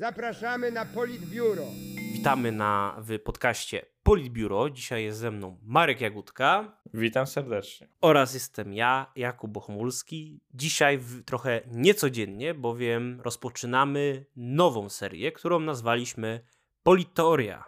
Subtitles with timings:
[0.00, 1.64] Zapraszamy na Politbiuro.
[2.12, 4.70] Witamy na, w podcaście Politbiuro.
[4.70, 7.88] Dzisiaj jest ze mną Marek Jagódka Witam serdecznie.
[8.00, 10.40] oraz jestem ja, Jakub Bochumulski.
[10.54, 16.40] Dzisiaj w, trochę niecodziennie, bowiem rozpoczynamy nową serię, którą nazwaliśmy
[16.82, 17.64] Politeoria.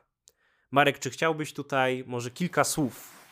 [0.71, 3.27] Marek, czy chciałbyś tutaj może kilka słów,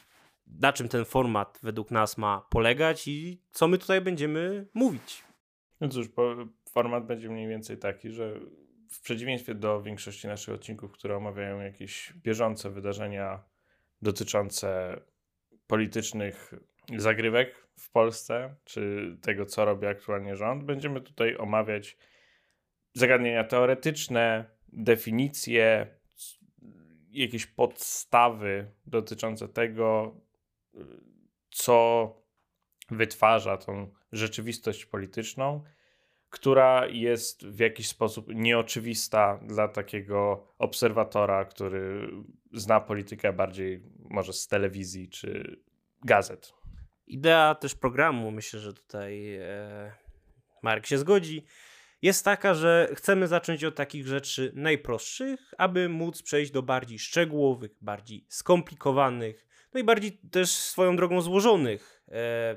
[0.47, 5.25] na czym ten format według nas ma polegać i co my tutaj będziemy mówić?
[5.81, 6.37] No cóż, po,
[6.71, 8.41] format będzie mniej więcej taki, że
[8.93, 13.45] w przeciwieństwie do większości naszych odcinków, które omawiają jakieś bieżące wydarzenia
[14.03, 15.01] dotyczące
[15.67, 16.55] politycznych
[16.97, 21.97] zagrywek w Polsce, czy tego, co robi aktualnie rząd, będziemy tutaj omawiać
[22.95, 25.87] zagadnienia teoretyczne, definicje,
[27.11, 30.21] jakieś podstawy dotyczące tego,
[31.51, 32.15] co
[32.91, 35.65] wytwarza tą rzeczywistość polityczną,
[36.31, 42.11] która jest w jakiś sposób nieoczywista dla takiego obserwatora, który
[42.53, 45.61] zna politykę bardziej może z telewizji czy
[46.05, 46.53] gazet.
[47.07, 49.93] Idea też programu, myślę, że tutaj e,
[50.63, 51.45] Marek się zgodzi,
[52.03, 57.71] jest taka, że chcemy zacząć od takich rzeczy najprostszych, aby móc przejść do bardziej szczegółowych,
[57.81, 62.57] bardziej skomplikowanych, no i bardziej też swoją drogą złożonych e,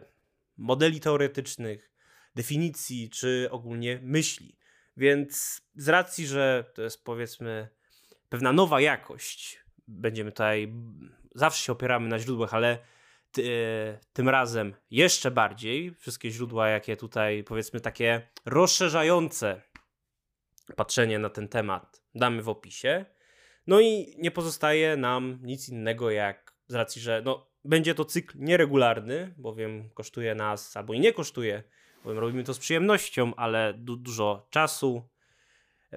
[0.57, 1.92] modeli teoretycznych,
[2.35, 4.57] definicji czy ogólnie myśli.
[4.97, 7.69] Więc z racji, że to jest powiedzmy
[8.29, 10.73] pewna nowa jakość, będziemy tutaj,
[11.35, 12.77] zawsze się opieramy na źródłach, ale
[13.31, 13.43] ty,
[14.13, 15.95] tym razem jeszcze bardziej.
[15.99, 19.61] Wszystkie źródła, jakie tutaj powiedzmy takie rozszerzające
[20.75, 23.05] patrzenie na ten temat damy w opisie.
[23.67, 28.37] No i nie pozostaje nam nic innego jak z racji, że no, będzie to cykl
[28.39, 31.63] nieregularny, bowiem kosztuje nas, albo i nie kosztuje,
[32.03, 35.09] bowiem robimy to z przyjemnością, ale du dużo czasu,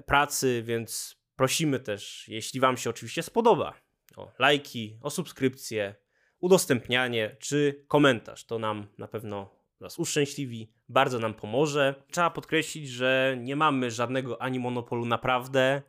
[0.05, 3.73] pracy, więc prosimy też, jeśli Wam się oczywiście spodoba,
[4.15, 5.95] o lajki, o subskrypcje,
[6.39, 8.45] udostępnianie czy komentarz.
[8.45, 11.95] To nam na pewno nas uszczęśliwi, bardzo nam pomoże.
[12.11, 15.81] Trzeba podkreślić, że nie mamy żadnego ani monopolu naprawdę,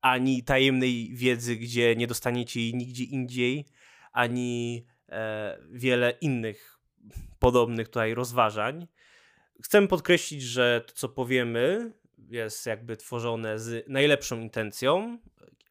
[0.00, 3.66] ani tajemnej wiedzy, gdzie nie dostaniecie jej nigdzie indziej,
[4.12, 6.78] ani e, wiele innych
[7.38, 8.86] podobnych tutaj rozważań.
[9.62, 11.92] Chcemy podkreślić, że to, co powiemy,
[12.28, 15.18] jest jakby tworzone z najlepszą intencją,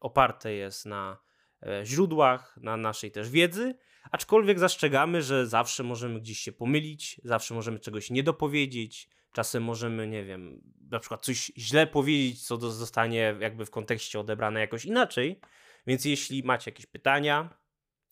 [0.00, 1.18] oparte jest na
[1.62, 3.74] e, źródłach, na naszej też wiedzy,
[4.10, 10.06] aczkolwiek zastrzegamy, że zawsze możemy gdzieś się pomylić, zawsze możemy czegoś nie dopowiedzieć, czasem możemy,
[10.06, 15.40] nie wiem, na przykład coś źle powiedzieć, co zostanie jakby w kontekście odebrane jakoś inaczej.
[15.86, 17.58] Więc jeśli macie jakieś pytania,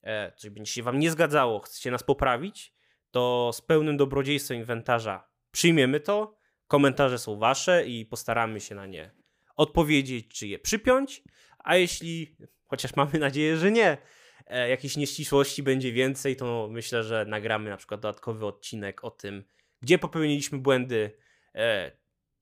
[0.03, 2.75] e, coś będzie się wam nie zgadzało, chcecie nas poprawić,
[3.11, 6.39] to z pełnym dobrodziejstwem inwentarza przyjmiemy to.
[6.67, 9.19] Komentarze są wasze i postaramy się na nie
[9.59, 11.23] odpowiedzieć, czy je przypiąć.
[11.59, 12.37] A jeśli,
[12.67, 13.99] chociaż mamy nadzieję, że nie,
[14.47, 19.45] e, jakiejś nieścisłości będzie więcej, to myślę, że nagramy na przykład dodatkowy odcinek o tym,
[19.83, 21.19] gdzie popełniliśmy błędy,
[21.55, 21.93] e,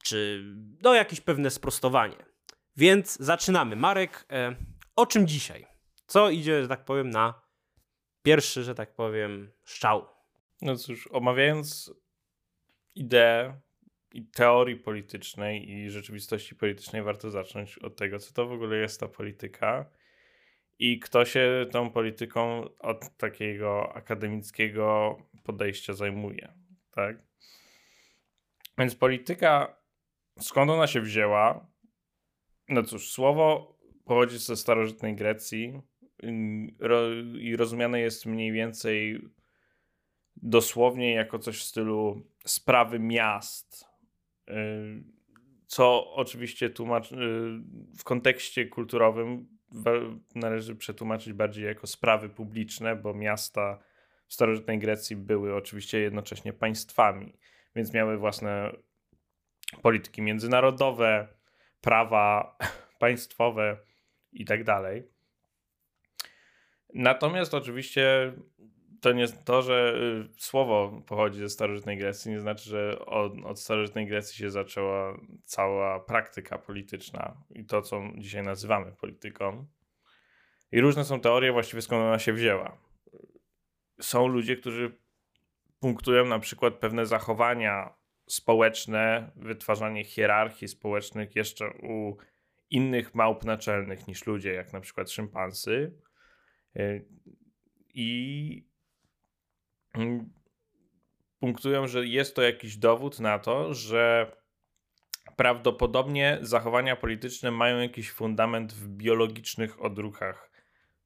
[0.05, 0.45] czy
[0.83, 2.25] no jakieś pewne sprostowanie.
[2.77, 3.77] Więc zaczynamy.
[3.77, 4.57] Marek, e,
[4.97, 5.67] o czym dzisiaj?
[6.07, 7.43] Co idzie, że tak powiem, na
[8.23, 10.07] pierwszy, że tak powiem, szczał?
[10.63, 11.93] No cóż, omawiając
[12.97, 13.61] ideę
[14.13, 19.01] i teorii politycznej i rzeczywistości politycznej, warto zacząć od tego, co to w ogóle jest
[19.01, 19.91] ta polityka
[20.79, 26.53] i kto się tą polityką od takiego akademickiego podejścia zajmuje.
[26.91, 27.17] Tak?
[28.79, 29.77] Więc polityka,
[30.41, 31.67] skąd ona się wzięła?
[32.69, 35.81] No cóż, słowo pochodzi ze starożytnej Grecji
[37.39, 39.21] i rozumiane jest mniej więcej
[40.37, 43.85] dosłownie jako coś w stylu sprawy miast.
[44.49, 45.05] Y,
[45.67, 47.17] co oczywiście tłumacz, y,
[47.99, 49.57] w kontekście kulturowym
[50.35, 53.79] należy przetłumaczyć bardziej jako sprawy publiczne, bo miasta
[54.27, 57.39] w starożytnej Grecji były oczywiście jednocześnie państwami,
[57.77, 58.73] więc miały własne
[59.83, 61.29] polityki międzynarodowe,
[61.81, 62.57] prawa
[62.99, 63.79] państwowe
[64.33, 65.09] i tak dalej.
[66.95, 68.33] Natomiast oczywiście
[69.01, 69.95] to nie to, że
[70.37, 75.21] y, słowo pochodzi ze starożytnej Grecji, nie znaczy, że od, od starożytnej Grecji się zaczęła
[75.45, 79.67] cała praktyka polityczna i to, co dzisiaj nazywamy polityką.
[80.73, 82.79] I różne są teorie właściwie skąd ona się wzięła.
[84.01, 84.99] Są ludzie, którzy
[85.81, 87.95] punktują na przykład pewne zachowania
[88.27, 92.17] społeczne, wytwarzanie hierarchii społecznych jeszcze u
[92.71, 95.93] innych małp naczelnych niż ludzie, jak na przykład szympansy.
[96.77, 97.09] Y,
[97.95, 98.76] I
[101.41, 104.33] punktują, że jest to jakiś dowód na to, że
[105.37, 110.51] prawdopodobnie zachowania polityczne mają jakiś fundament w biologicznych odruchach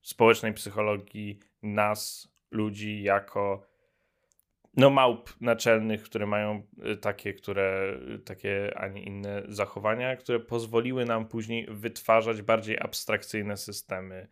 [0.02, 3.70] społecznej psychologii nas, ludzi, jako
[4.76, 6.62] no małp naczelnych, które mają
[6.92, 12.80] y, takie, które, y, takie, a nie inne zachowania, które pozwoliły nam później wytwarzać bardziej
[12.80, 14.28] abstrakcyjne systemy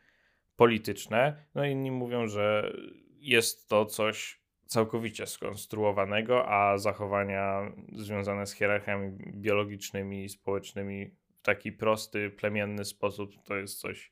[0.56, 1.44] polityczne.
[1.54, 2.72] No inni mówią, że
[3.20, 4.37] jest to coś
[4.68, 13.30] całkowicie skonstruowanego, a zachowania związane z hierarchiami biologicznymi i społecznymi w taki prosty, plemienny sposób
[13.44, 14.10] to jest coś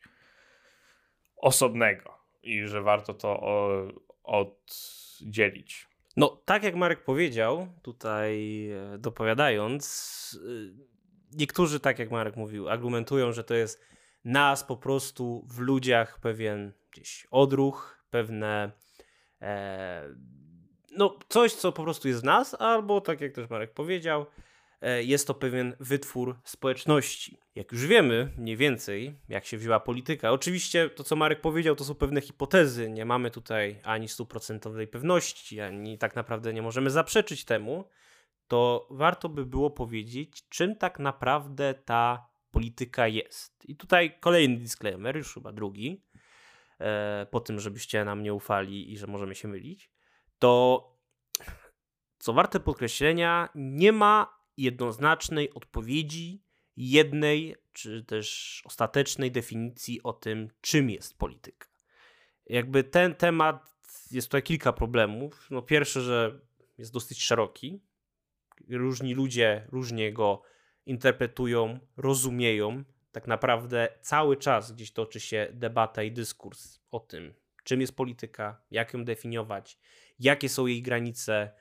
[1.37, 3.41] osobnego i że warto to
[4.23, 5.87] oddzielić.
[6.17, 13.32] No, tak jak Marek powiedział, tutaj e, dopowiadając, e, niektórzy, tak jak Marek mówił, argumentują,
[13.32, 13.81] że to jest
[14.25, 18.73] nas po prostu w ludziach pewien gdzieś odruch, pewne
[19.43, 20.09] e,
[20.96, 24.26] no coś, co po prostu jest w nas, albo tak jak też Marek powiedział,
[24.81, 27.38] E, jest to pewien wytwór społeczności.
[27.54, 30.32] Jak już wiemy mniej więcej, jak się wzięła polityka.
[30.32, 32.90] Oczywiście to, co Marek powiedział, to są pewne hipotezy.
[32.90, 37.88] Nie mamy tutaj ani stuprocentowej pewności, ani tak naprawdę nie możemy zaprzeczyć temu.
[38.49, 43.64] To warto by było powiedzieć, czym tak naprawdę ta polityka jest.
[43.69, 46.04] I tutaj kolejny disclaimer, już chyba drugi,
[46.81, 49.90] e, po tym, żebyście nam nie ufali i że możemy się mylić,
[50.38, 50.83] to
[52.19, 56.43] co warte podkreślenia, nie ma jednoznacznej odpowiedzi,
[56.77, 61.69] jednej czy też ostatecznej definicji o tym, czym jest polityka.
[62.47, 63.77] Jakby ten temat
[64.11, 65.49] jest tutaj kilka problemów.
[65.50, 66.41] No pierwsze, że
[66.79, 67.81] jest dosyć szeroki.
[68.69, 70.43] Różni ludzie różnie go
[70.87, 72.85] interpretują, rozumieją.
[73.12, 77.35] Tak naprawdę cały czas gdzieś toczy się debata i dyskurs o tym,
[77.65, 79.79] czym jest polityka, jak ją definiować,
[80.18, 81.52] jakie są jej granice,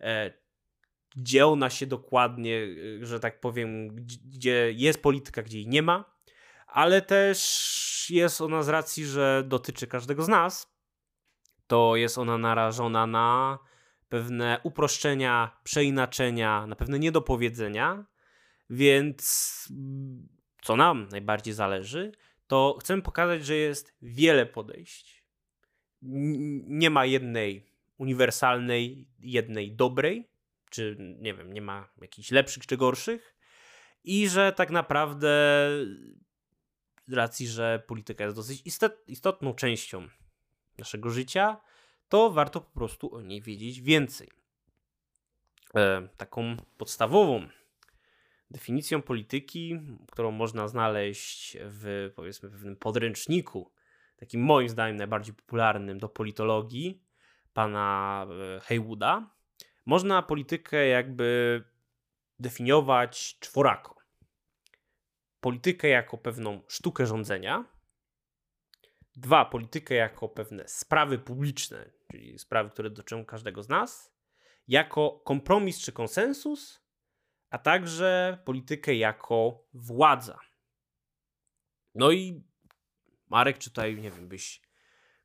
[0.00, 0.44] e,
[1.16, 6.14] gdzie ona się dokładnie, y, że tak powiem, gdzie jest polityka, gdzie jej nie ma,
[6.66, 10.74] ale też jest ona z racji, że dotyczy każdego z nas,
[11.66, 13.58] to jest ona narażona na
[14.08, 18.04] pewne uproszczenia, przeinaczenia, na pewne niedopowiedzenia,
[18.70, 19.68] więc
[20.62, 22.12] co nam najbardziej zależy,
[22.46, 25.24] to chcemy pokazać, że jest wiele podejść.
[26.02, 30.30] Nie ma jednej uniwersalnej, jednej dobrej,
[30.70, 33.34] czy nie wiem, nie ma jakichś lepszych czy gorszych
[34.04, 35.28] i że tak naprawdę
[37.06, 38.62] z racji, że polityka jest dosyć
[39.06, 40.08] istotną częścią
[40.78, 41.60] naszego życia,
[42.08, 44.30] to warto po prostu o niej wiedzieć więcej.
[45.74, 47.48] E, taką podstawową
[48.50, 49.80] definicją polityki,
[50.12, 53.72] którą można znaleźć w powiedzmy pewnym podręczniku,
[54.16, 57.03] takim moim zdaniem najbardziej popularnym do politologii,
[57.54, 59.30] pana e, Haywooda,
[59.86, 61.62] można politykę jakby
[62.38, 63.94] definiować czworako.
[65.40, 67.64] Politykę jako pewną sztukę rządzenia.
[69.16, 74.14] Dwa, politykę jako pewne sprawy publiczne, czyli sprawy, które dotyczą każdego z nas.
[74.68, 76.80] Jako kompromis czy konsensus,
[77.50, 80.38] a także politykę jako władza.
[81.94, 82.44] No i
[83.28, 84.62] Marek, czy tutaj, nie wiem, byś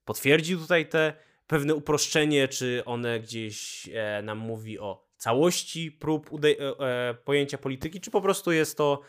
[0.05, 6.48] potwierdził tutaj te pewne uproszczenie, czy one gdzieś e, nam mówi o całości prób e,
[7.10, 9.01] e, pojęcia polityki, czy po prostu jest to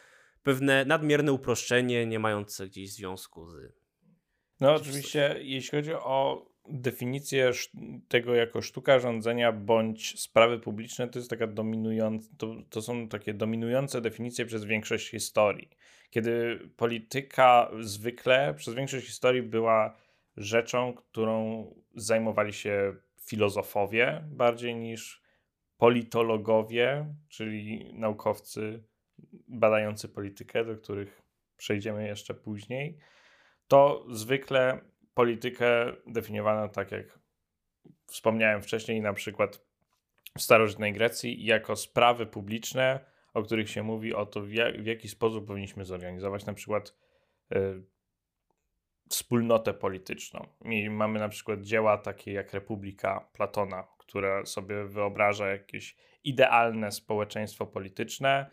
[0.42, 3.56] pewne nadmierne uproszczenie, nie mające gdzieś związku z.
[4.60, 7.50] No, oczywiście, jeśli chodzi o definicję
[8.08, 13.34] tego jako sztuka rządzenia bądź sprawy publiczne, to jest taka dominująca, to, to są takie
[13.34, 15.70] dominujące definicje przez większość historii.
[16.10, 19.96] Kiedy polityka zwykle przez większość historii była
[20.36, 25.22] rzeczą, którą zajmowali się filozofowie bardziej niż
[25.76, 28.84] politologowie, czyli naukowcy
[29.48, 31.22] badający politykę, do których
[31.56, 32.98] przejdziemy jeszcze później,
[33.68, 34.80] to zwykle
[35.14, 37.18] politykę definiowano tak jak
[38.06, 39.64] wspomniałem wcześniej, na przykład
[40.38, 43.00] w starożytnej Grecji, jako sprawy publiczne,
[43.34, 46.46] o których się mówi o to, w, jak, w jaki sposób powinniśmy zorganizować.
[46.46, 46.94] Na przykład
[47.54, 47.82] y,
[49.10, 50.46] wspólnotę polityczną.
[50.64, 57.66] I mamy na przykład dzieła takie jak Republika Platona, które sobie wyobraża jakieś idealne społeczeństwo
[57.66, 58.50] polityczne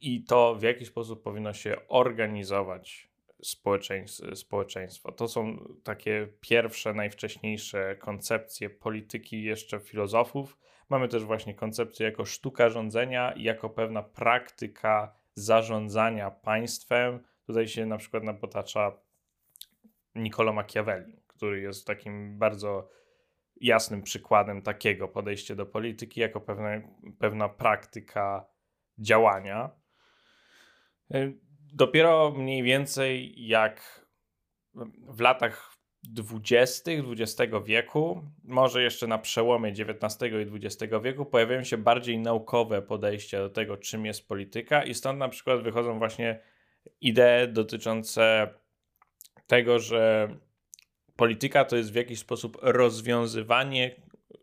[0.00, 3.08] i to w jaki sposób powinno się organizować
[4.34, 5.12] społeczeństwo.
[5.12, 10.58] To są takie pierwsze, najwcześniejsze koncepcje polityki jeszcze filozofów.
[10.88, 17.20] Mamy też właśnie koncepcję jako sztuka rządzenia i jako pewna praktyka zarządzania państwem.
[17.46, 19.05] Tutaj się na przykład napotacza
[20.16, 22.88] Niccolo Machiavelli, który jest takim bardzo
[23.60, 26.68] jasnym przykładem takiego podejścia do polityki, jako pewna,
[27.18, 28.46] pewna praktyka
[28.98, 29.70] działania.
[31.14, 31.38] Y,
[31.72, 34.06] dopiero mniej więcej jak
[35.08, 36.90] w latach 20.
[36.90, 43.38] XX wieku, może jeszcze na przełomie XIX i XX wieku, pojawiają się bardziej naukowe podejścia
[43.38, 46.40] do tego, czym jest polityka, i stąd na przykład wychodzą właśnie
[47.00, 48.48] idee dotyczące
[49.46, 50.28] tego, że
[51.16, 53.96] polityka to jest w jakiś sposób rozwiązywanie,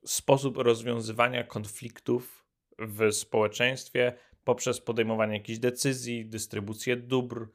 [0.05, 2.45] sposób rozwiązywania konfliktów
[2.79, 7.47] w społeczeństwie poprzez podejmowanie jakichś decyzji, dystrybucję dóbr,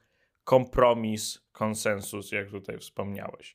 [0.44, 3.54] kompromis, konsensus, jak tutaj wspomniałeś.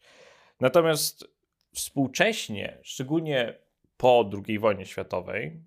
[0.59, 1.27] Natomiast
[1.73, 3.59] współcześnie, szczególnie
[3.97, 5.61] po II wojnie światowej,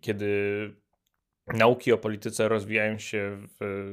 [0.00, 0.70] kiedy
[1.46, 3.92] nauki o polityce rozwijają się w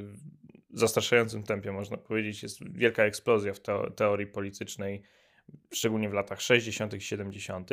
[0.74, 3.60] zastraszającym tempie, można powiedzieć, jest wielka eksplozja w
[3.96, 5.02] teorii politycznej,
[5.72, 7.70] szczególnie w latach 60., 70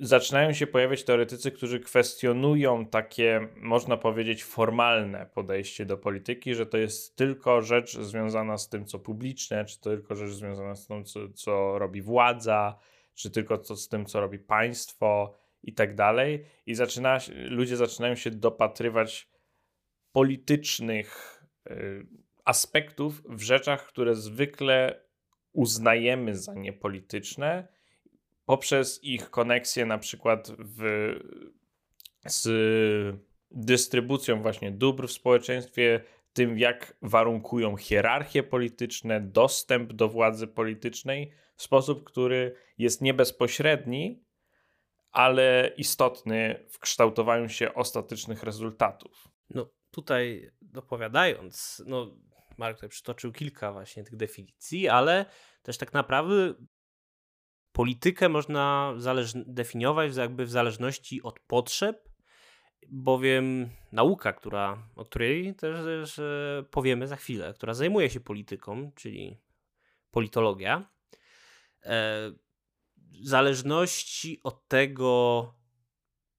[0.00, 6.78] zaczynają się pojawiać teoretycy, którzy kwestionują takie, można powiedzieć, formalne podejście do polityki, że to
[6.78, 11.28] jest tylko rzecz związana z tym, co publiczne, czy tylko rzecz związana z tym, co,
[11.28, 12.78] co robi władza,
[13.14, 16.44] czy tylko co, z tym, co robi państwo i tak dalej.
[16.66, 19.29] I zaczyna, ludzie zaczynają się dopatrywać
[20.12, 22.06] politycznych y,
[22.44, 25.04] aspektów w rzeczach, które zwykle
[25.52, 27.68] uznajemy za niepolityczne
[28.44, 31.12] poprzez ich koneksję na przykład w,
[32.26, 32.48] z
[33.50, 36.00] dystrybucją właśnie dóbr w społeczeństwie,
[36.32, 44.24] tym jak warunkują hierarchie polityczne, dostęp do władzy politycznej w sposób, który jest nie bezpośredni,
[45.10, 49.28] ale istotny w kształtowaniu się ostatecznych rezultatów.
[49.50, 52.16] No tutaj dopowiadając, no
[52.58, 55.26] Mark tutaj przytoczył kilka właśnie tych definicji, ale
[55.62, 56.54] też tak naprawdę
[57.72, 58.94] politykę można
[59.34, 62.10] definiować jakby w zależności od potrzeb,
[62.88, 69.40] bowiem nauka, która, o której też e, powiemy za chwilę, która zajmuje się polityką, czyli
[70.10, 70.90] politologia,
[71.82, 72.30] e,
[72.96, 75.54] w zależności od tego,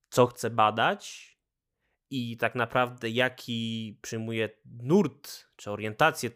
[0.09, 1.30] co chce badać
[2.11, 4.49] i tak naprawdę jaki przyjmuje
[4.83, 6.29] nurt czy orientację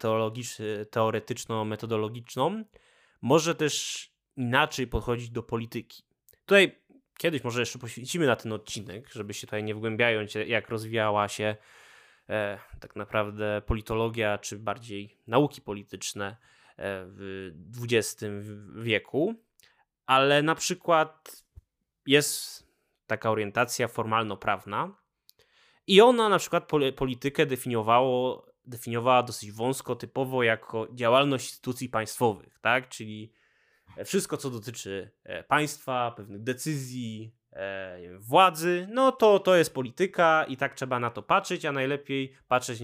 [0.90, 2.64] teoretyczno-metodologiczną,
[3.22, 4.06] może też
[4.36, 6.02] inaczej podchodzić do polityki.
[6.46, 6.82] Tutaj
[7.18, 11.56] kiedyś może jeszcze poświęcimy na ten odcinek, żeby się tutaj nie wgłębiając, jak rozwijała się
[12.28, 16.36] e, tak naprawdę politologia, czy bardziej nauki polityczne e,
[17.06, 17.50] w
[17.82, 18.24] XX
[18.76, 19.34] wieku,
[20.06, 21.42] ale na przykład
[22.06, 22.66] jest
[23.06, 25.05] taka orientacja formalno-prawna
[25.86, 32.88] i ona na przykład politykę definiowało, definiowała dosyć wąsko, typowo jako działalność instytucji państwowych, tak?
[32.88, 33.32] czyli
[34.04, 40.56] wszystko, co dotyczy e, państwa, pewnych decyzji, e, władzy, no to to jest polityka i
[40.56, 42.82] tak trzeba na to patrzeć, a najlepiej patrzeć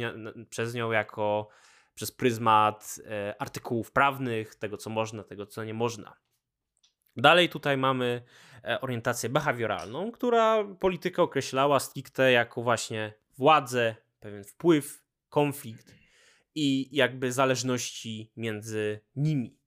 [0.50, 1.48] przez nią jako
[1.94, 6.16] przez pryzmat e, artykułów prawnych, tego co można, tego co nie można.
[7.16, 8.22] Dalej tutaj mamy
[8.80, 15.94] orientację behawioralną, która politykę określała stricte jako właśnie władzę, pewien wpływ, konflikt
[16.54, 19.58] i jakby zależności między nimi.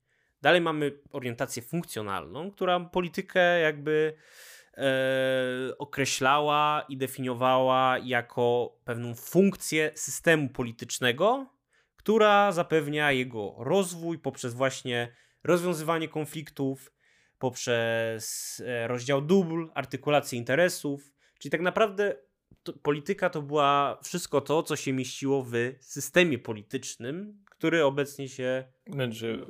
[0.41, 4.15] Dalej mamy orientację funkcjonalną, która politykę jakby
[4.77, 11.49] e, określała i definiowała jako pewną funkcję systemu politycznego,
[11.95, 16.94] która zapewnia jego rozwój poprzez właśnie rozwiązywanie konfliktów,
[17.39, 21.13] poprzez e, rozdział dóbr, artykulację interesów.
[21.39, 22.15] Czyli tak naprawdę
[22.63, 28.63] to, polityka to była wszystko to, co się mieściło w systemie politycznym, który obecnie się.
[28.87, 29.45] Znaczy,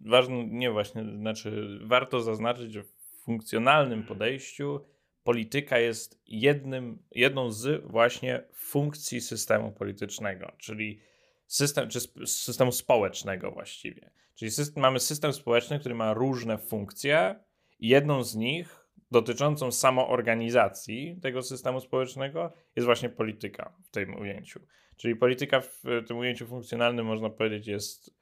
[0.00, 2.92] ważne, nie właśnie, znaczy, warto zaznaczyć, że w
[3.24, 4.80] funkcjonalnym podejściu
[5.24, 11.00] polityka jest jednym, jedną z właśnie funkcji systemu politycznego, czyli
[11.48, 14.10] system, czy systemu społecznego właściwie.
[14.34, 17.34] Czyli system, mamy system społeczny, który ma różne funkcje
[17.78, 24.60] i jedną z nich dotyczącą samoorganizacji tego systemu społecznego jest właśnie polityka w tym ujęciu.
[24.96, 28.14] Czyli polityka w tym ujęciu funkcjonalnym, można powiedzieć, jest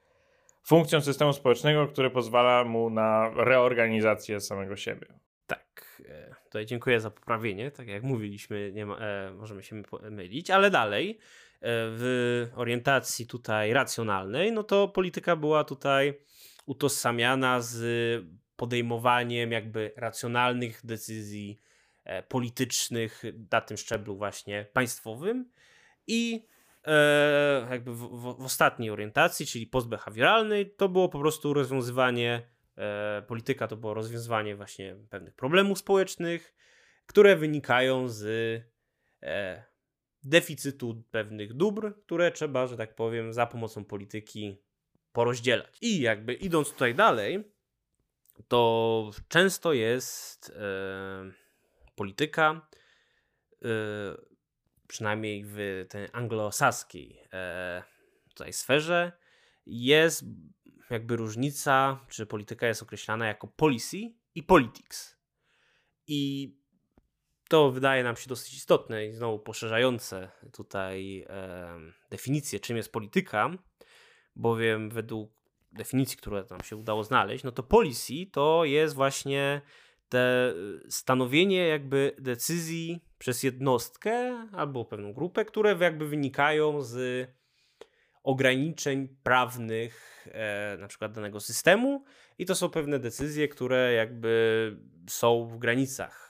[0.62, 5.06] funkcją systemu społecznego, który pozwala mu na reorganizację samego siebie.
[5.46, 7.70] Tak, e, tutaj dziękuję za poprawienie.
[7.70, 11.18] Tak jak mówiliśmy, nie ma, e, możemy się mylić, ale dalej
[11.62, 16.20] w orientacji tutaj racjonalnej, no to polityka była tutaj
[16.66, 17.76] utożsamiana z
[18.56, 21.60] podejmowaniem jakby racjonalnych decyzji
[22.04, 23.22] e, politycznych
[23.52, 25.50] na tym szczeblu właśnie państwowym
[26.06, 26.46] i
[26.84, 32.42] e, jakby w, w, w, ostatniej orientacji, czyli postbehawioralnej, to było po prostu rozwiązywanie,
[32.76, 36.54] e, polityka to było rozwiązywanie właśnie pewnych problemów społecznych,
[37.06, 38.26] które wynikają z
[40.24, 44.56] deficytu pewnych dóbr, które trzeba, że tak powiem, za pomocą polityki
[45.12, 45.78] porozdzielać.
[45.80, 47.52] I jakby idąc tutaj dalej,
[48.48, 51.32] to często jest e,
[51.94, 52.68] polityka,
[53.64, 53.68] e,
[54.88, 57.82] przynajmniej w tej anglosaskiej e,
[58.28, 59.12] tutaj sferze,
[59.66, 60.24] jest
[60.90, 63.96] jakby różnica, czy polityka jest określana jako policy
[64.34, 65.16] i politics.
[66.06, 66.52] I
[67.48, 71.74] to wydaje nam się dosyć istotne i znowu poszerzające tutaj e,
[72.10, 73.50] definicję, czym jest polityka,
[74.36, 75.30] bowiem według
[75.72, 79.60] definicji, które nam się udało znaleźć, no to policy to jest właśnie
[80.08, 80.54] te
[80.88, 87.28] stanowienie jakby decyzji przez jednostkę albo pewną grupę, które jakby wynikają z
[88.22, 92.04] ograniczeń prawnych e, na przykład danego systemu.
[92.38, 94.76] I to są pewne decyzje, które jakby
[95.08, 96.25] są w granicach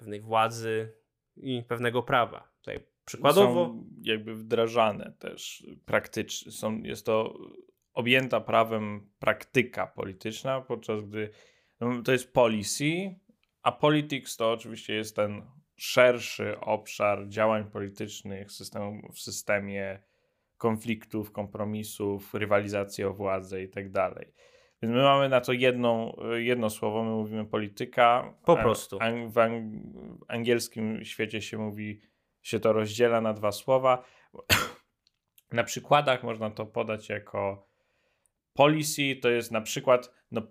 [0.00, 0.92] pewnej władzy
[1.36, 2.48] i pewnego prawa.
[2.58, 6.52] Tutaj przykładowo Są jakby wdrażane też praktycznie.
[6.52, 7.38] Są, jest to
[7.92, 11.30] objęta prawem praktyka polityczna, podczas gdy
[11.80, 13.14] no, to jest policy,
[13.62, 15.42] a politics to oczywiście jest ten
[15.76, 18.48] szerszy obszar działań politycznych
[19.12, 20.02] w systemie
[20.56, 24.32] konfliktów, kompromisów, rywalizacji o władzę i tak dalej.
[24.82, 28.34] Więc my mamy na to jedną, jedno słowo, my mówimy polityka.
[28.44, 28.98] Po prostu.
[29.28, 29.80] w ang-
[30.28, 32.00] angielskim świecie się mówi,
[32.42, 34.04] się to rozdziela na dwa słowa.
[35.52, 37.68] Na przykładach można to podać jako
[38.52, 40.42] policy, to jest na przykład no,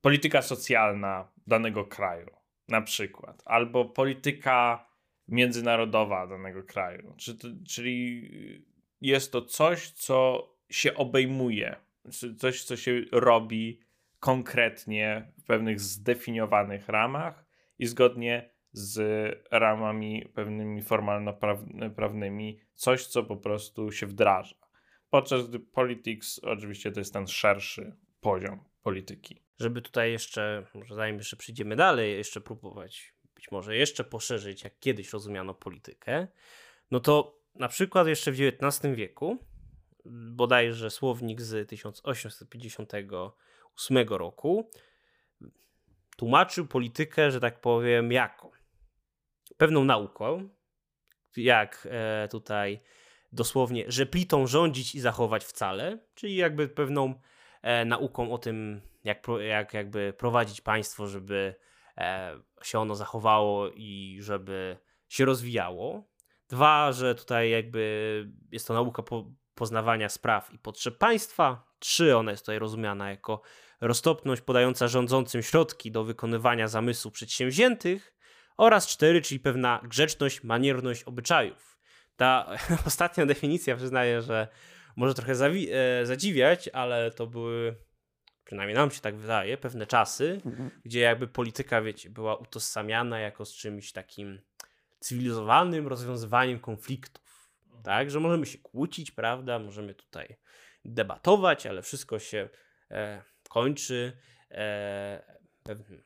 [0.00, 2.30] polityka socjalna danego kraju,
[2.68, 4.88] na przykład, albo polityka
[5.28, 7.14] międzynarodowa danego kraju.
[7.68, 8.30] Czyli
[9.00, 11.76] jest to coś, co się obejmuje,
[12.38, 13.80] coś, co się robi
[14.20, 17.44] konkretnie w pewnych zdefiniowanych ramach
[17.78, 18.98] i zgodnie z
[19.50, 24.56] ramami pewnymi formalno-prawnymi, coś, co po prostu się wdraża.
[25.10, 29.42] Podczas gdy politics oczywiście to jest ten szerszy poziom polityki.
[29.60, 34.78] żeby tutaj jeszcze, może zanim jeszcze przyjdziemy dalej, jeszcze próbować być może jeszcze poszerzyć, jak
[34.78, 36.28] kiedyś rozumiano politykę,
[36.90, 39.38] no to na przykład jeszcze w XIX wieku,
[40.10, 44.70] bodajże słownik z 1858 roku,
[46.16, 48.50] tłumaczył politykę, że tak powiem, jako
[49.56, 50.48] pewną nauką,
[51.36, 52.80] jak e, tutaj
[53.32, 57.14] dosłownie, że plitą rządzić i zachować wcale, czyli jakby pewną
[57.62, 61.54] e, nauką o tym, jak, jak jakby prowadzić państwo, żeby
[61.96, 64.76] e, się ono zachowało i żeby
[65.08, 66.08] się rozwijało.
[66.48, 71.68] Dwa, że tutaj jakby jest to nauka po, poznawania spraw i potrzeb państwa.
[71.78, 73.42] Trzy, ona jest tutaj rozumiana jako
[73.80, 78.14] roztopność podająca rządzącym środki do wykonywania zamysłów przedsięwziętych.
[78.56, 81.78] Oraz cztery, czyli pewna grzeczność, manierność obyczajów.
[82.16, 82.50] Ta
[82.86, 84.48] ostatnia definicja przyznaję, że
[84.96, 87.76] może trochę zawi- e, zadziwiać, ale to były,
[88.44, 90.40] przynajmniej nam się tak wydaje, pewne czasy,
[90.84, 94.40] gdzie jakby polityka, wiecie, była utożsamiana jako z czymś takim
[95.00, 97.27] cywilizowanym rozwiązywaniem konfliktów.
[97.84, 100.36] Tak, że możemy się kłócić, prawda, możemy tutaj
[100.84, 102.48] debatować, ale wszystko się
[102.90, 104.12] e, kończy
[104.50, 106.02] e, pewnym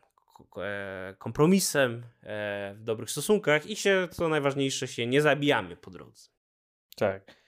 [0.56, 6.28] e, kompromisem e, w dobrych stosunkach i się, co najważniejsze, się nie zabijamy po drodze.
[6.96, 7.42] Tak.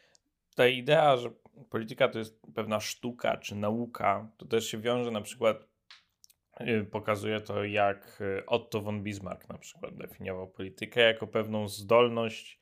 [0.54, 1.30] Ta idea, że
[1.70, 5.68] polityka to jest pewna sztuka czy nauka, to też się wiąże na przykład,
[6.60, 12.60] yy, pokazuje to, jak yy, Otto von Bismarck na przykład definiował politykę jako pewną zdolność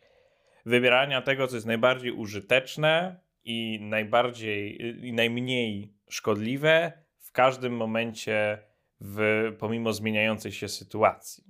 [0.66, 8.58] wybierania tego, co jest najbardziej użyteczne i najbardziej i najmniej szkodliwe w każdym momencie,
[9.00, 9.20] w,
[9.58, 11.44] pomimo zmieniającej się sytuacji.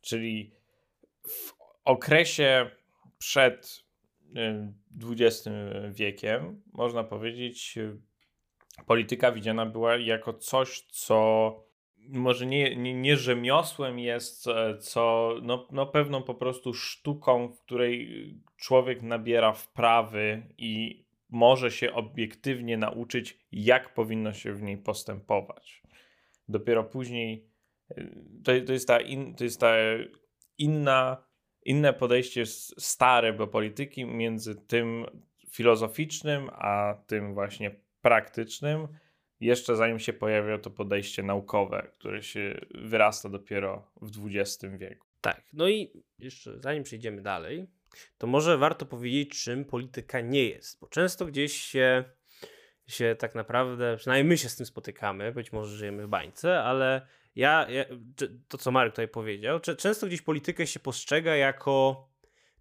[0.00, 0.52] Czyli
[1.28, 2.70] w okresie
[3.18, 3.84] przed
[4.36, 4.72] y,
[5.10, 5.48] XX
[5.90, 8.00] wiekiem, można powiedzieć, y,
[8.86, 11.67] polityka widziana była jako coś, co
[12.08, 17.60] może nie, nie, nie rzemiosłem jest, e, co no, no pewną po prostu sztuką, w
[17.60, 18.08] której
[18.56, 25.82] człowiek nabiera wprawy i może się obiektywnie nauczyć, jak powinno się w niej postępować.
[26.48, 27.48] Dopiero później
[27.90, 29.74] y, to, to, jest, ta in, to jest ta
[30.58, 31.24] inna,
[31.64, 35.06] inne podejście stare do polityki między tym
[35.50, 37.70] filozoficznym, a tym właśnie
[38.02, 38.88] praktycznym,
[39.40, 45.06] jeszcze zanim się pojawia to podejście naukowe, które się wyrasta dopiero w XX wieku.
[45.20, 47.66] Tak, no i jeszcze zanim przejdziemy dalej,
[48.18, 52.04] to może warto powiedzieć, czym polityka nie jest, bo często gdzieś się,
[52.86, 57.06] się tak naprawdę, przynajmniej my się z tym spotykamy, być może żyjemy w bańce, ale
[57.34, 57.84] ja, ja
[58.48, 62.08] to co Marek tutaj powiedział, często gdzieś politykę się postrzega jako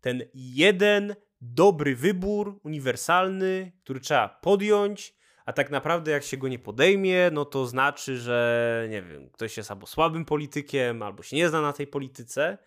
[0.02, 5.17] ten jeden dobry wybór, uniwersalny, który trzeba podjąć,
[5.48, 9.58] a tak naprawdę jak się go nie podejmie, no to znaczy, że nie wiem, ktoś
[9.58, 12.58] jest albo słabym politykiem, albo się nie zna na tej polityce,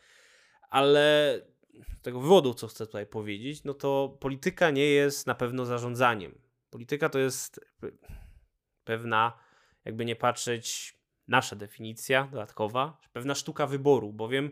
[0.70, 1.34] ale
[2.02, 6.40] tego wywodu, co chcę tutaj powiedzieć, no to polityka nie jest na pewno zarządzaniem.
[6.70, 7.60] Polityka to jest
[8.84, 9.38] pewna,
[9.84, 14.50] jakby nie patrzeć, nasza definicja dodatkowa, pewna sztuka wyboru, bowiem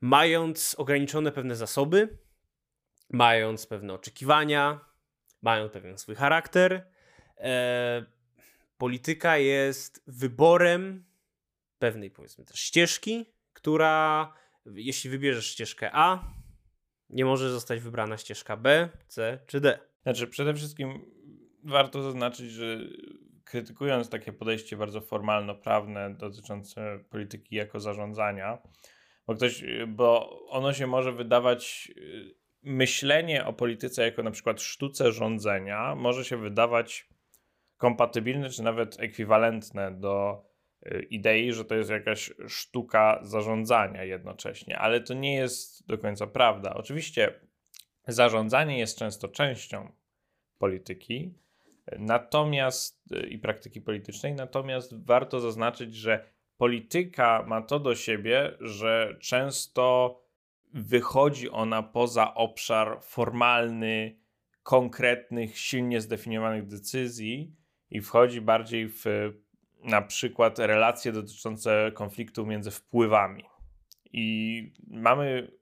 [0.00, 2.18] mając ograniczone pewne zasoby,
[3.08, 4.80] mając pewne oczekiwania,
[5.42, 6.90] mając pewien swój charakter,
[7.40, 8.04] e,
[8.78, 11.04] polityka jest wyborem
[11.78, 14.32] pewnej, powiedzmy też, ścieżki, która,
[14.66, 16.24] jeśli wybierzesz ścieżkę A,
[17.10, 19.78] nie może zostać wybrana ścieżka B, C czy D.
[20.02, 21.00] Znaczy, przede wszystkim
[21.64, 22.78] warto zaznaczyć, że
[23.44, 28.58] krytykując takie podejście bardzo formalno-prawne dotyczące polityki jako zarządzania,
[29.26, 31.92] bo, ktoś, bo ono się może wydawać,
[32.62, 37.08] myślenie o polityce jako na przykład sztuce rządzenia może się wydawać
[37.80, 40.44] kompatybilne czy nawet ekwiwalentne do
[40.86, 46.26] y, idei, że to jest jakaś sztuka zarządzania jednocześnie, ale to nie jest do końca
[46.26, 46.74] prawda.
[46.74, 47.40] Oczywiście
[48.08, 49.92] zarządzanie jest często częścią
[50.58, 51.34] polityki,
[51.98, 56.24] natomiast i praktyki politycznej, natomiast warto zaznaczyć, że
[56.56, 60.16] polityka ma to do siebie, że często
[60.74, 64.20] wychodzi ona poza obszar formalny,
[64.62, 67.59] konkretnych, silnie zdefiniowanych decyzji
[67.90, 69.04] i wchodzi bardziej w
[69.84, 73.44] na przykład relacje dotyczące konfliktu między wpływami.
[74.12, 75.52] I mamy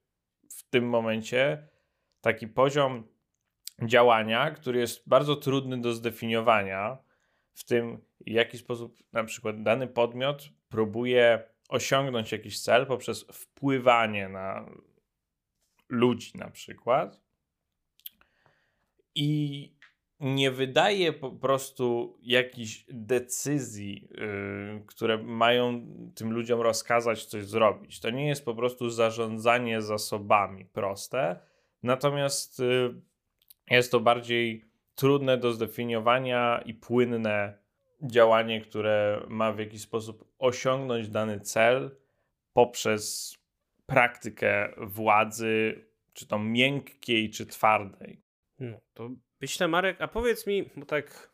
[0.49, 1.67] w tym momencie
[2.21, 3.07] taki poziom
[3.81, 6.97] działania, który jest bardzo trudny do zdefiniowania,
[7.53, 14.29] w tym w jaki sposób na przykład dany podmiot próbuje osiągnąć jakiś cel poprzez wpływanie
[14.29, 14.69] na
[15.89, 17.21] ludzi na przykład
[19.15, 19.78] i
[20.19, 27.99] nie wydaje po prostu jakichś decyzji, yy, które mają tym ludziom rozkazać coś zrobić.
[27.99, 31.39] To nie jest po prostu zarządzanie zasobami proste,
[31.83, 33.01] natomiast yy,
[33.69, 37.57] jest to bardziej trudne do zdefiniowania i płynne
[38.01, 41.95] działanie, które ma w jakiś sposób osiągnąć dany cel
[42.53, 43.37] poprzez
[43.85, 48.21] praktykę władzy, czy to miękkiej, czy twardej.
[48.59, 49.09] No to
[49.41, 51.29] myślę, Marek, a powiedz mi, bo tak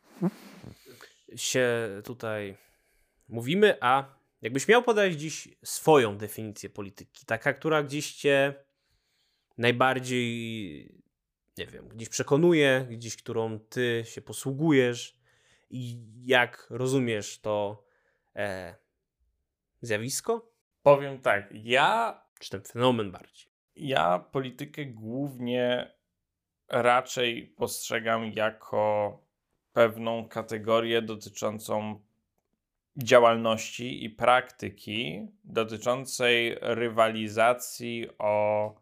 [1.36, 1.68] się
[2.04, 2.56] tutaj
[3.28, 8.54] mówimy, a jakbyś miał podać dziś swoją definicję polityki, taka, która gdzieś cię
[9.58, 10.96] najbardziej
[11.58, 15.18] nie wiem, gdzieś przekonuje, gdzieś którą ty się posługujesz
[15.70, 17.84] i jak rozumiesz to
[18.36, 18.74] e,
[19.80, 20.52] zjawisko?
[20.82, 22.22] Powiem tak, ja.
[22.38, 23.48] Czy ten fenomen bardziej?
[23.76, 25.92] Ja politykę głównie
[26.68, 29.18] raczej postrzegam jako
[29.72, 32.00] pewną kategorię dotyczącą
[32.96, 38.74] działalności i praktyki dotyczącej rywalizacji o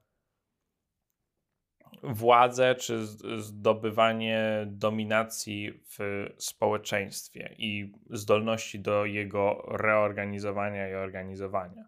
[2.02, 3.06] władzę czy
[3.38, 11.84] zdobywanie dominacji w społeczeństwie i zdolności do jego reorganizowania i organizowania.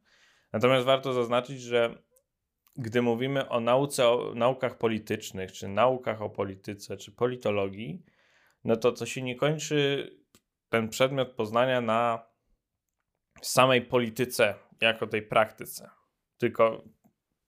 [0.53, 1.99] Natomiast warto zaznaczyć, że
[2.79, 8.03] gdy mówimy o nauce, o naukach politycznych, czy naukach o polityce, czy politologii,
[8.65, 10.11] no to to się nie kończy
[10.69, 12.27] ten przedmiot poznania na
[13.43, 15.91] samej polityce, jako tej praktyce.
[16.39, 16.85] Tylko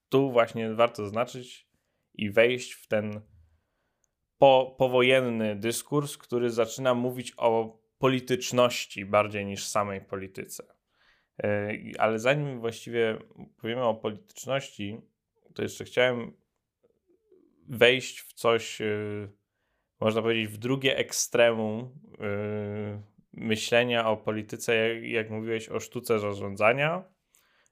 [0.08, 1.68] tu właśnie warto zaznaczyć,
[2.18, 3.20] i wejść w ten
[4.38, 10.64] po, powojenny dyskurs, który zaczyna mówić o polityczności bardziej niż samej polityce.
[11.42, 13.18] E, ale zanim właściwie
[13.60, 15.00] powiemy o polityczności,
[15.58, 16.32] to jeszcze chciałem
[17.68, 19.28] wejść w coś, e,
[20.00, 27.04] można powiedzieć, w drugie ekstremum e, myślenia o polityce, jak, jak mówiłeś o sztuce zarządzania,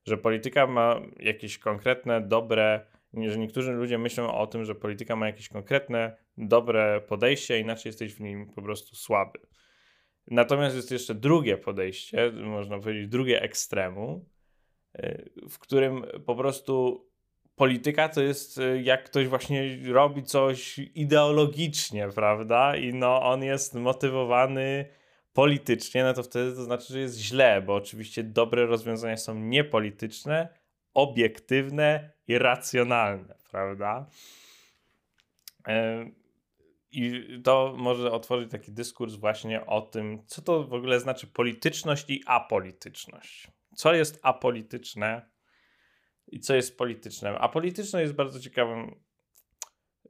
[0.05, 5.27] że polityka ma jakieś konkretne, dobre że niektórzy ludzie myślą o tym, że polityka ma
[5.27, 9.39] jakieś konkretne, dobre podejście, inaczej jesteś w nim po prostu słaby.
[10.27, 14.29] Natomiast jest jeszcze drugie podejście, można powiedzieć drugie ekstremu,
[14.99, 17.06] y, w którym po prostu
[17.57, 22.77] polityka to jest y, jak ktoś właśnie robi coś ideologicznie, prawda?
[22.77, 24.87] I no on jest motywowany
[25.33, 30.49] politycznie, no to wtedy to znaczy, że jest źle, bo oczywiście dobre rozwiązania są niepolityczne,
[30.95, 34.07] obiektywne i racjonalne, prawda?
[36.91, 42.11] I to może otworzyć taki dyskurs właśnie o tym, co to w ogóle znaczy polityczność
[42.11, 43.49] i apolityczność.
[43.75, 45.36] Co jest apolityczne,
[46.29, 47.39] i co jest polityczne.
[47.39, 48.95] A polityczne jest bardzo ciekawą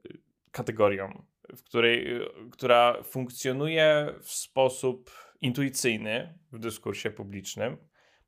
[0.05, 1.25] y, kategorią,
[1.57, 7.77] w której, y, która funkcjonuje w sposób intuicyjny w dyskursie publicznym,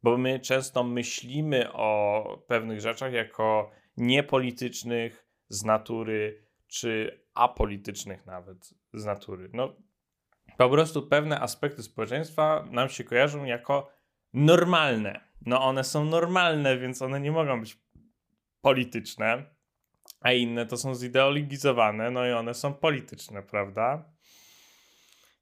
[0.03, 9.05] bo my często myślimy o pewnych rzeczach jako niepolitycznych z natury, czy apolitycznych nawet z
[9.05, 9.49] natury.
[9.53, 9.75] No,
[10.57, 13.91] po prostu pewne aspekty społeczeństwa nam się kojarzą jako
[14.33, 15.28] normalne.
[15.45, 17.77] No, one są normalne, więc one nie mogą być
[18.61, 19.55] polityczne,
[20.21, 24.13] a inne to są zideologizowane, no i one są polityczne, prawda?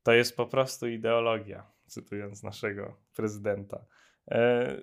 [0.03, 3.85] To jest po prostu ideologia, cytując naszego prezydenta.
[4.31, 4.77] E,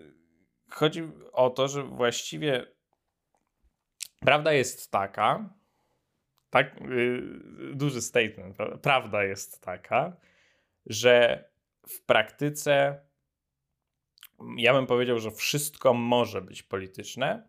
[0.71, 2.67] chodzi o to, że właściwie
[4.21, 5.55] prawda jest taka,
[6.51, 7.23] tak, y,
[7.75, 10.17] duży statement, prawda jest taka,
[10.87, 11.45] że
[11.89, 13.01] w praktyce
[14.57, 17.49] ja bym powiedział, że wszystko może być polityczne,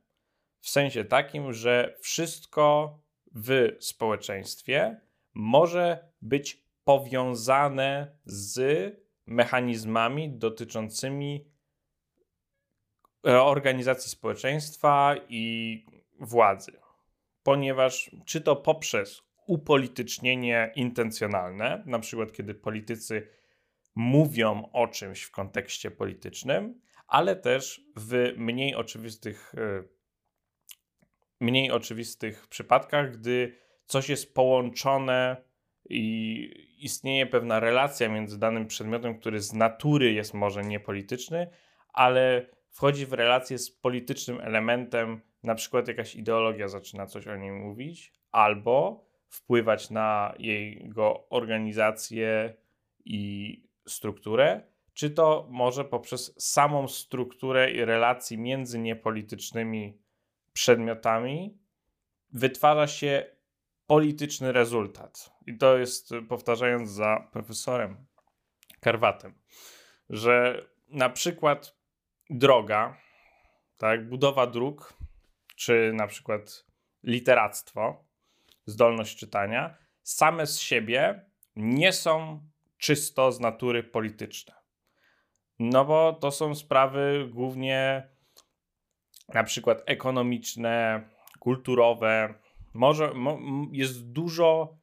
[0.59, 2.97] w sensie takim, że wszystko
[3.35, 5.01] w społeczeństwie
[5.33, 8.59] może być powiązane z
[9.25, 11.45] mechanizmami dotyczącymi
[13.23, 15.85] organizacji społeczeństwa i
[16.19, 16.71] władzy.
[17.43, 23.27] Ponieważ czy to poprzez upolitycznienie intencjonalne, na przykład kiedy politycy
[23.95, 29.83] mówią o czymś w kontekście politycznym, ale też w mniej oczywistych, e,
[31.39, 33.55] mniej oczywistych przypadkach, gdy
[33.85, 35.37] coś jest połączone
[35.89, 41.47] i istnieje pewna relacja między danym przedmiotem, który z natury jest może niepolityczny,
[41.93, 47.59] ale wchodzi w relację z politycznym elementem, na przykład jakaś ideologia zaczyna coś o nim
[47.59, 52.53] mówić, albo wpływać na jego organizację
[53.05, 54.61] i strukturę,
[54.93, 60.01] czy to może poprzez samą strukturę i relacji między niepolitycznymi
[60.53, 61.57] przedmiotami
[62.33, 63.35] wytwarza się
[63.87, 65.31] polityczny rezultat.
[65.47, 68.05] I to jest, powtarzając za profesorem
[68.79, 69.33] Karwatem,
[70.09, 71.77] że na przykład
[72.29, 72.97] droga,
[73.77, 74.93] tak, budowa dróg,
[75.55, 76.65] czy na przykład
[77.03, 78.05] literactwo,
[78.65, 82.47] zdolność czytania, same z siebie nie są
[82.85, 84.53] czysto z natury polityczne.
[85.59, 88.09] No bo to są sprawy głównie
[89.33, 91.03] na przykład ekonomiczne,
[91.39, 92.33] kulturowe.
[92.73, 93.39] Może mo,
[93.71, 94.77] jest dużo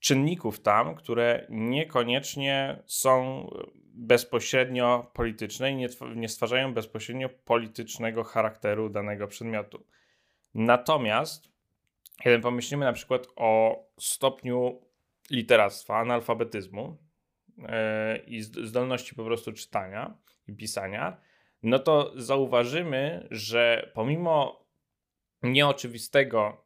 [0.00, 3.46] czynników tam, które niekoniecznie są
[3.94, 9.86] bezpośrednio polityczne i nie, nie stwarzają bezpośrednio politycznego charakteru danego przedmiotu.
[10.54, 11.48] Natomiast,
[12.22, 14.80] kiedy pomyślimy na przykład o stopniu
[15.30, 17.07] literactwa, analfabetyzmu
[18.26, 21.20] i zdolności po prostu czytania i pisania,
[21.62, 24.66] no to zauważymy, że pomimo
[25.42, 26.64] nieoczywistego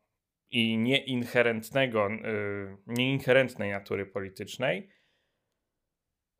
[0.50, 4.90] i nieinherentnego, yy, nieinherentnej natury politycznej,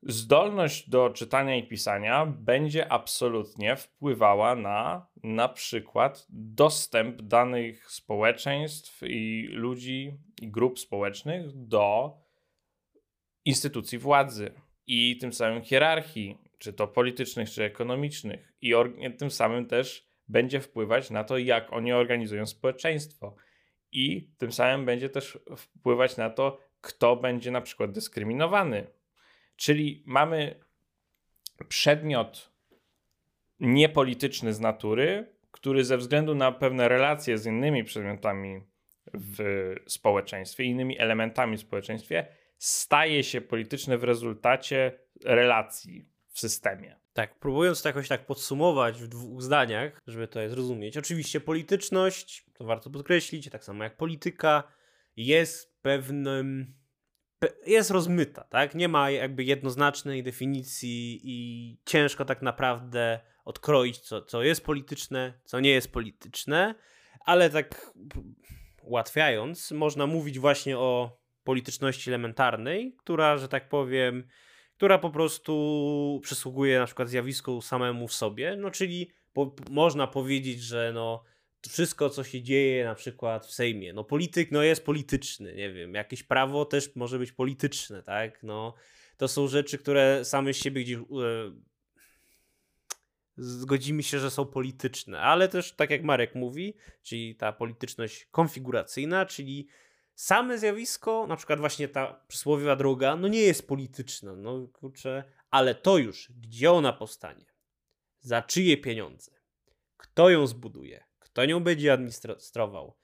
[0.03, 9.49] zdolność do czytania i pisania będzie absolutnie wpływała na na przykład dostęp danych społeczeństw i
[9.51, 12.17] ludzi i grup społecznych do
[13.45, 14.53] instytucji władzy
[14.87, 18.75] i tym samym hierarchii, czy to politycznych, czy ekonomicznych, i
[19.19, 23.35] tym samym też będzie wpływać na to, jak oni organizują społeczeństwo.
[23.93, 28.87] I tym samym będzie też wpływać na to, kto będzie na przykład dyskryminowany
[29.57, 30.61] Czyli mamy
[31.69, 32.53] przedmiot
[33.61, 38.61] niepolityczny z natury, który ze względu na pewne relacje z innymi przedmiotami
[39.15, 42.27] w społeczeństwie, innymi elementami w społeczeństwie,
[42.63, 47.01] staje się polityczny w rezultacie relacji w systemie.
[47.13, 50.97] Tak, próbując to jakoś tak podsumować w dwóch zdaniach, żeby to zrozumieć.
[50.97, 54.63] Oczywiście polityczność, to warto podkreślić, tak samo jak polityka,
[55.17, 56.75] jest pewnym
[57.67, 58.75] jest rozmyta, tak?
[58.75, 65.61] Nie ma jakby jednoznacznej definicji i ciężko tak naprawdę odkroić, co, co jest polityczne, co
[65.61, 66.75] nie jest polityczne,
[67.21, 67.93] ale tak
[68.83, 74.29] ułatwiając, można mówić właśnie o polityczności elementarnej, która, że tak powiem,
[74.77, 80.61] która po prostu przysługuje na przykład zjawisku samemu w sobie, no czyli po, można powiedzieć,
[80.61, 81.23] że no
[81.69, 83.93] wszystko, co się dzieje na przykład w Sejmie.
[83.93, 88.43] No polityk no jest polityczny, nie wiem, jakieś prawo też może być polityczne, tak?
[88.43, 88.75] No,
[89.17, 91.03] to są rzeczy, które same z siebie gdzieś e,
[93.37, 99.27] zgodzimy się, że są polityczne, ale też tak jak Marek mówi, czyli ta polityczność konfiguracyjna,
[99.27, 99.69] czyli
[100.15, 105.75] same zjawisko, na przykład właśnie ta przysłowiowa droga, no nie jest polityczna, no kurczę, ale
[105.75, 107.47] to już, gdzie ona powstanie,
[108.21, 109.33] za czyje pieniądze,
[109.97, 112.97] kto ją zbuduje, kto nią będzie administrował,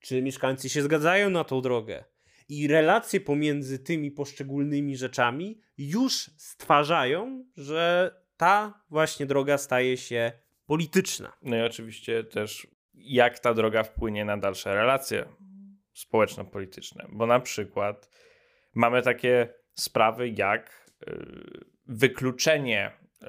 [0.00, 2.04] czy mieszkańcy się zgadzają na tą drogę.
[2.48, 10.32] I relacje pomiędzy tymi poszczególnymi rzeczami już stwarzają, że ta właśnie droga staje się
[10.66, 11.32] polityczna.
[11.42, 15.26] No i oczywiście też jak ta droga wpłynie na dalsze relacje
[15.96, 17.06] społeczno-polityczne.
[17.08, 18.10] Bo na przykład
[18.74, 23.26] mamy takie sprawy jak y, wykluczenie y,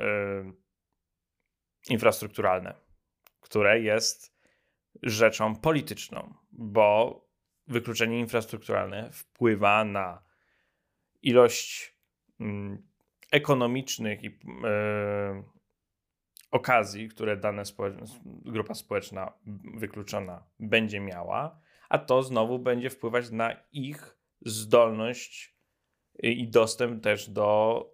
[1.89, 2.75] infrastrukturalne,
[3.41, 4.37] które jest
[5.03, 7.21] rzeczą polityczną, bo
[7.67, 10.23] wykluczenie infrastrukturalne wpływa na
[11.21, 11.97] ilość
[12.39, 12.87] mm,
[13.31, 15.43] ekonomicznych i e,
[16.51, 17.63] okazji, które dana
[18.25, 19.33] grupa społeczna
[19.77, 25.57] wykluczona będzie miała, a to znowu będzie wpływać na ich zdolność
[26.23, 27.85] i dostęp też do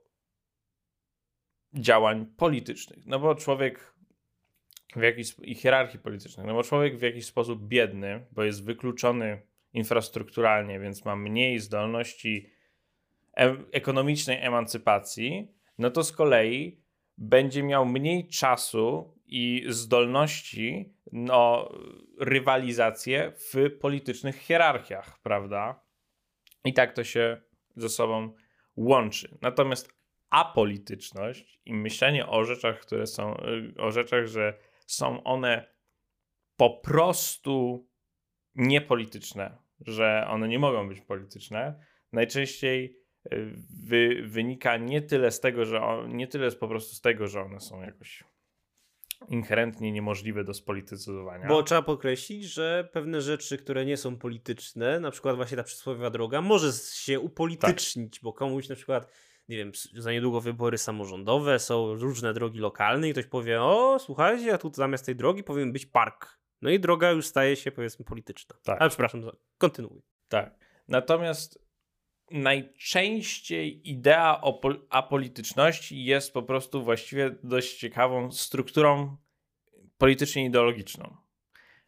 [1.73, 3.06] działań politycznych.
[3.06, 3.93] No bo człowiek
[4.95, 9.41] w jakiś, i hierarchii politycznych, no bo człowiek w jakiś sposób biedny, bo jest wykluczony
[9.73, 12.49] infrastrukturalnie, więc ma mniej zdolności
[13.71, 16.82] ekonomicznej emancypacji, no to z kolei
[17.17, 21.71] będzie miał mniej czasu i zdolności no,
[22.19, 25.83] rywalizację w politycznych hierarchiach, prawda?
[26.65, 27.41] I tak to się
[27.75, 28.33] ze sobą
[28.75, 29.38] łączy.
[29.41, 29.93] Natomiast
[30.29, 33.38] apolityczność i myślenie o rzeczach, które są,
[33.77, 34.57] o rzeczach, że
[34.88, 35.73] są one
[36.57, 37.88] po prostu
[38.55, 42.97] niepolityczne, że one nie mogą być polityczne, najczęściej
[43.33, 47.27] y, wy, wynika nie tyle z tego, że on, nie tyle po prostu z tego,
[47.27, 48.23] że one są jakoś
[49.29, 51.47] inherentnie niemożliwe do spolityzowania.
[51.47, 56.09] Bo trzeba podkreślić, że pewne rzeczy, które nie są polityczne, na przykład właśnie ta przysłowiowa
[56.09, 58.23] droga, może się upolitycznić, tak.
[58.23, 59.07] bo komuś na przykład
[59.49, 64.53] nie wiem, za niedługo wybory samorządowe, są różne drogi lokalne i ktoś powie, o słuchajcie,
[64.53, 66.39] a tu zamiast tej drogi powinien być park.
[66.62, 68.55] No i droga już staje się powiedzmy polityczna.
[68.63, 68.81] Tak.
[68.81, 69.21] Ale przepraszam,
[69.57, 70.01] kontynuuj.
[70.27, 70.55] Tak.
[70.88, 71.59] Natomiast
[72.34, 74.41] najczęściej idea
[74.89, 79.17] apolityczności jest po prostu właściwie dość ciekawą strukturą
[79.98, 81.17] politycznie ideologiczną.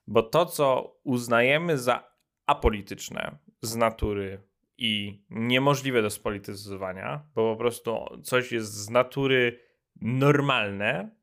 [0.08, 2.12] Bo to, co uznajemy za
[2.46, 4.44] apolityczne z natury
[4.78, 9.60] i niemożliwe do spolityzowania, bo po prostu coś jest z natury
[10.02, 11.16] normalne,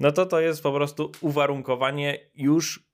[0.00, 2.90] no to to jest po prostu uwarunkowanie już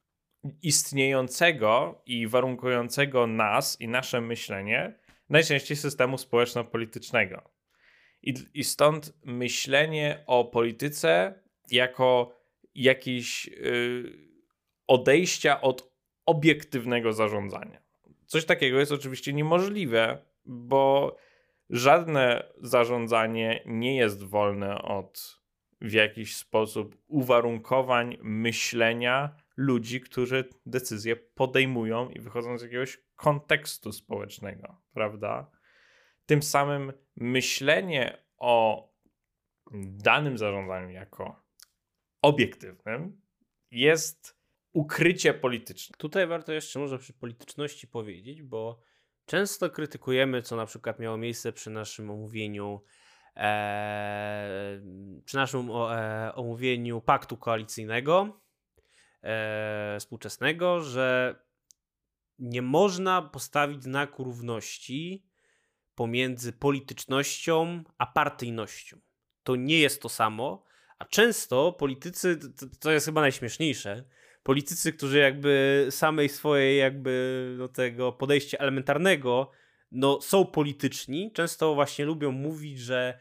[0.62, 7.50] istniejącego i warunkującego nas i nasze myślenie, najczęściej systemu społeczno-politycznego.
[8.22, 12.36] I, I stąd myślenie o polityce jako
[12.74, 14.28] jakieś yy,
[14.86, 15.90] odejścia od
[16.26, 17.82] obiektywnego zarządzania.
[18.26, 21.16] Coś takiego jest oczywiście niemożliwe, bo
[21.70, 25.40] żadne zarządzanie nie jest wolne od
[25.80, 34.82] w jakiś sposób uwarunkowań myślenia ludzi, którzy decyzje podejmują i wychodzą z jakiegoś kontekstu społecznego,
[34.92, 35.50] prawda?
[36.26, 38.88] Tym samym myślenie o
[39.82, 41.42] danym zarządzaniu jako
[42.22, 43.20] obiektywnym
[43.70, 44.36] jest
[44.72, 45.96] ukrycie polityczne.
[45.98, 48.80] Tutaj warto jeszcze może przy polityczności powiedzieć, bo
[49.26, 52.84] często krytykujemy, co na przykład miało miejsce przy naszym omówieniu
[53.36, 54.80] e,
[55.24, 58.40] przy naszym e, omówieniu paktu koalicyjnego
[59.22, 61.36] e, współczesnego, że
[62.38, 65.26] nie można postawić znaku równości
[65.94, 69.00] pomiędzy politycznością a partyjnością.
[69.42, 70.64] To nie jest to samo,
[70.98, 74.04] a często politycy, to, to jest chyba najśmieszniejsze,
[74.42, 79.50] politycy, którzy jakby samej swojej jakby do tego podejścia elementarnego
[79.92, 83.20] no, są polityczni, często właśnie lubią mówić, że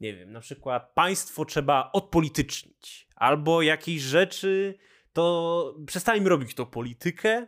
[0.00, 4.78] nie wiem, na przykład państwo trzeba odpolitycznić, albo jakieś rzeczy,
[5.16, 7.46] to przestańmy robić tą politykę,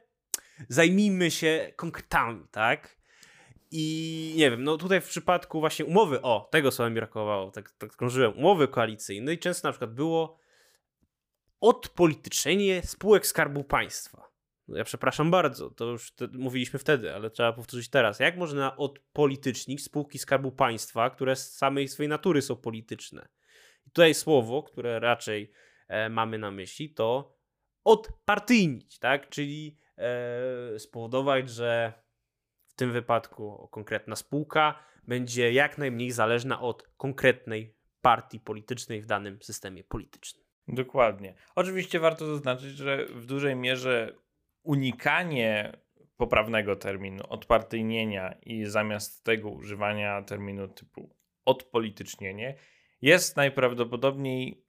[0.68, 2.98] zajmijmy się konkretami, tak?
[3.70, 7.70] I nie wiem, no tutaj w przypadku właśnie umowy, o, tego słowa mi brakowało, tak,
[7.70, 10.38] tak krążyłem, umowy koalicyjnej, często na przykład było
[11.60, 14.28] odpolityczenie spółek Skarbu Państwa.
[14.68, 18.20] No ja przepraszam bardzo, to już te, mówiliśmy wtedy, ale trzeba powtórzyć teraz.
[18.20, 23.28] Jak można odpolitycznić spółki Skarbu Państwa, które z samej swojej natury są polityczne?
[23.86, 25.52] I tutaj słowo, które raczej
[25.88, 27.37] e, mamy na myśli, to
[27.88, 29.28] odpartyjnić, tak?
[29.28, 31.92] Czyli e, spowodować, że
[32.66, 39.42] w tym wypadku konkretna spółka będzie jak najmniej zależna od konkretnej partii politycznej w danym
[39.42, 40.44] systemie politycznym.
[40.68, 41.34] Dokładnie.
[41.54, 44.14] Oczywiście warto zaznaczyć, że w dużej mierze
[44.62, 45.72] unikanie
[46.16, 52.54] poprawnego terminu, odpartyjnienia i zamiast tego używania terminu typu odpolitycznienie
[53.02, 54.64] jest najprawdopodobniej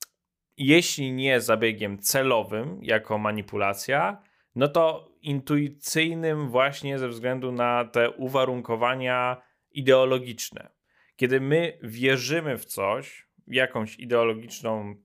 [0.59, 4.21] jeśli nie zabiegiem celowym jako manipulacja,
[4.55, 9.41] no to intuicyjnym właśnie ze względu na te uwarunkowania
[9.71, 10.69] ideologiczne.
[11.15, 14.95] Kiedy my wierzymy w coś, w jakąś ideologiczną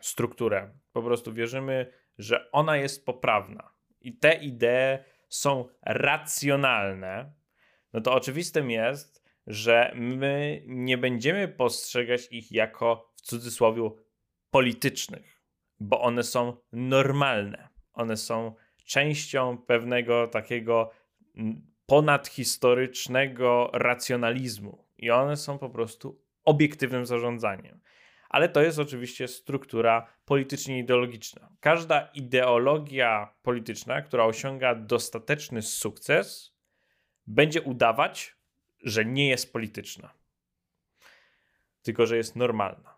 [0.00, 3.70] strukturę, po prostu wierzymy, że ona jest poprawna
[4.00, 7.32] i te idee są racjonalne,
[7.92, 13.90] no to oczywistym jest, że my nie będziemy postrzegać ich jako w cudzysłowie
[14.50, 15.42] politycznych,
[15.80, 17.68] bo one są normalne.
[17.92, 20.90] One są częścią pewnego takiego
[21.86, 27.80] ponadhistorycznego racjonalizmu i one są po prostu obiektywnym zarządzaniem.
[28.28, 31.48] Ale to jest oczywiście struktura politycznie ideologiczna.
[31.60, 36.54] Każda ideologia polityczna, która osiąga dostateczny sukces,
[37.26, 38.36] będzie udawać,
[38.82, 40.14] że nie jest polityczna,
[41.82, 42.97] tylko że jest normalna.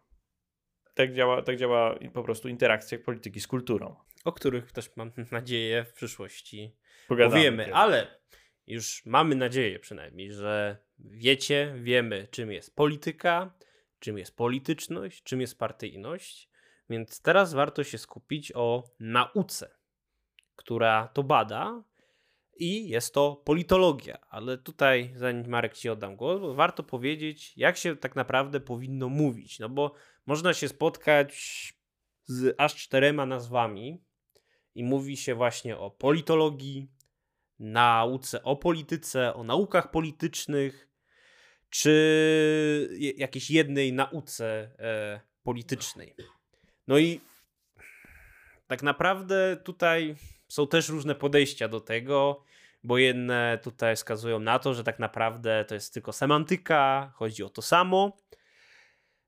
[1.01, 3.97] Tak działa, tak działa po prostu interakcja polityki z kulturą.
[4.25, 6.77] O których też mam nadzieję w przyszłości
[7.09, 8.21] Pogadamy powiemy, ale
[8.67, 13.55] już mamy nadzieję przynajmniej, że wiecie, wiemy czym jest polityka,
[13.99, 16.51] czym jest polityczność, czym jest partyjność,
[16.91, 19.77] więc teraz warto się skupić o nauce,
[20.57, 21.83] która to bada
[22.61, 24.19] i jest to politologia.
[24.29, 29.59] Ale tutaj, zanim Marek ci oddam głos, warto powiedzieć, jak się tak naprawdę powinno mówić.
[29.59, 29.95] No bo
[30.27, 31.33] można się spotkać
[32.25, 34.05] z aż czterema nazwami
[34.75, 36.91] i mówi się właśnie o politologii,
[37.59, 40.89] nauce o polityce, o naukach politycznych,
[41.71, 46.15] czy jakiejś jednej nauce e, politycznej.
[46.89, 47.21] No i
[48.67, 50.17] tak naprawdę tutaj
[50.51, 52.45] są też różne podejścia do tego,
[52.85, 57.49] bo jedne tutaj wskazują na to, że tak naprawdę to jest tylko semantyka, chodzi o
[57.49, 58.17] to samo.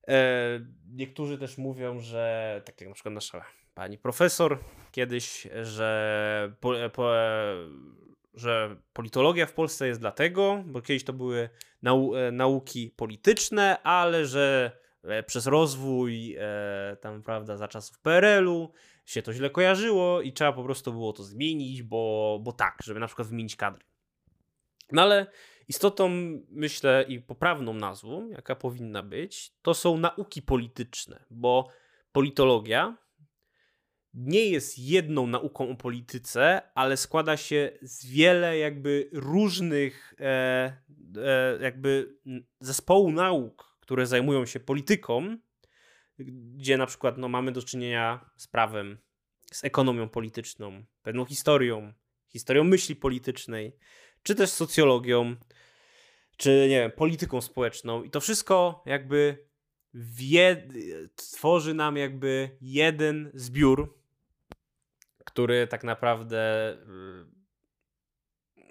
[0.09, 0.61] E,
[0.93, 3.45] niektórzy też mówią, że tak jak na przykład nasza
[3.75, 4.59] pani profesor
[4.93, 7.13] kiedyś, że, po, po,
[8.35, 11.49] że politologia w Polsce jest dlatego, bo kiedyś to były
[11.83, 14.73] nau, e, nauki polityczne, ale że
[15.05, 18.73] e, przez rozwój e, tam, prawda, za czasów PRL-u
[19.05, 23.01] się to źle kojarzyło i trzeba po prostu było to zmienić, bo, bo tak, żeby
[23.01, 23.85] na przykład wymienić kadry.
[24.93, 25.27] No ale
[25.69, 26.11] istotą,
[26.51, 31.69] myślę, i poprawną nazwą, jaka powinna być, to są nauki polityczne, bo
[32.13, 32.97] politologia
[34.15, 40.25] nie jest jedną nauką o polityce, ale składa się z wiele jakby różnych e,
[41.17, 42.17] e, jakby
[42.61, 45.37] zespołu nauk, które zajmują się polityką,
[46.19, 48.99] gdzie na przykład no, mamy do czynienia z prawem,
[49.53, 51.93] z ekonomią polityczną, pewną historią,
[52.29, 53.77] historią myśli politycznej,
[54.23, 55.37] czy też socjologią,
[56.37, 58.03] czy nie wiem, polityką społeczną.
[58.03, 59.47] I to wszystko jakby
[61.17, 63.99] tworzy nam jakby jeden zbiór,
[65.25, 67.43] który tak naprawdę y,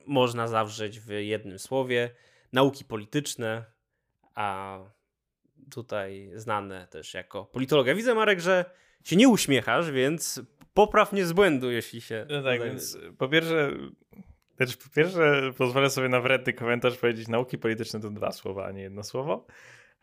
[0.08, 2.16] można zawrzeć w jednym słowie.
[2.54, 3.66] Nauki polityczne,
[4.36, 4.80] a
[5.74, 7.96] tutaj znane też jako politologia.
[7.96, 8.66] Widzę, Marek, że
[9.04, 10.42] się nie uśmiechasz, więc
[10.74, 12.26] popraw mnie z błędu, jeśli się...
[12.30, 13.72] No tak, więc po pierwsze,
[14.56, 18.72] też po pierwsze pozwolę sobie na wredny komentarz powiedzieć nauki polityczne to dwa słowa, a
[18.72, 19.46] nie jedno słowo.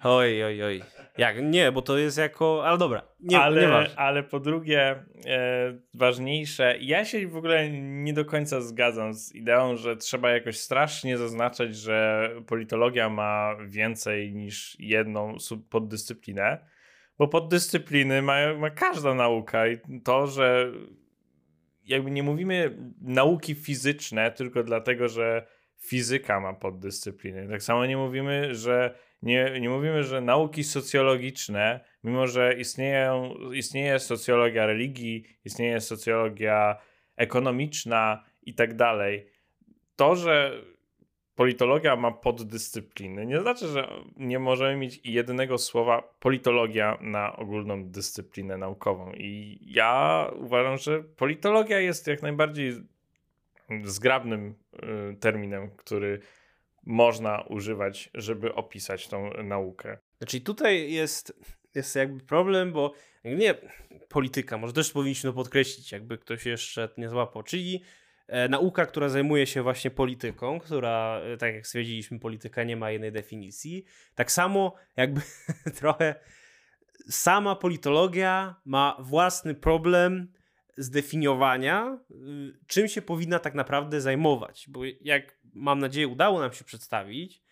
[0.02, 0.82] Oj, oj, oj.
[1.18, 1.42] Jak?
[1.42, 2.66] Nie, bo to jest jako...
[2.66, 3.96] Ale dobra, nie, ale, nieważne.
[3.96, 9.76] ale po drugie, e, ważniejsze, ja się w ogóle nie do końca zgadzam z ideą,
[9.76, 15.36] że trzeba jakoś strasznie zaznaczać, że politologia ma więcej niż jedną
[15.70, 16.58] poddyscyplinę,
[17.18, 20.72] bo poddyscypliny ma, ma każda nauka i to, że
[21.84, 25.46] jakby nie mówimy nauki fizyczne tylko dlatego, że
[25.78, 27.48] fizyka ma poddyscypliny.
[27.48, 33.98] Tak samo nie mówimy, że nie, nie mówimy, że nauki socjologiczne, mimo że istnieją, istnieje
[33.98, 36.76] socjologia religii, istnieje socjologia
[37.16, 39.26] ekonomiczna i tak dalej,
[39.96, 40.62] to, że
[41.34, 48.58] politologia ma poddyscypliny, nie znaczy, że nie możemy mieć jednego słowa politologia na ogólną dyscyplinę
[48.58, 49.12] naukową.
[49.12, 52.72] I ja uważam, że politologia jest jak najbardziej
[53.84, 54.54] zgrabnym
[55.12, 56.20] y, terminem, który
[56.88, 59.98] można używać, żeby opisać tą naukę.
[60.18, 61.32] Znaczy tutaj jest,
[61.74, 62.92] jest jakby problem, bo
[63.24, 63.54] nie
[64.08, 67.82] polityka, może też powinniśmy to podkreślić, jakby ktoś jeszcze nie złapał, czyli
[68.26, 72.90] e, nauka, która zajmuje się właśnie polityką, która, e, tak jak stwierdziliśmy, polityka nie ma
[72.90, 73.84] jednej definicji.
[74.14, 75.20] Tak samo jakby
[75.80, 76.14] trochę
[77.08, 80.32] sama politologia ma własny problem
[80.78, 82.14] zdefiniowania, y,
[82.66, 84.66] czym się powinna tak naprawdę zajmować.
[84.68, 87.42] Bo jak mam nadzieję udało nam się przedstawić,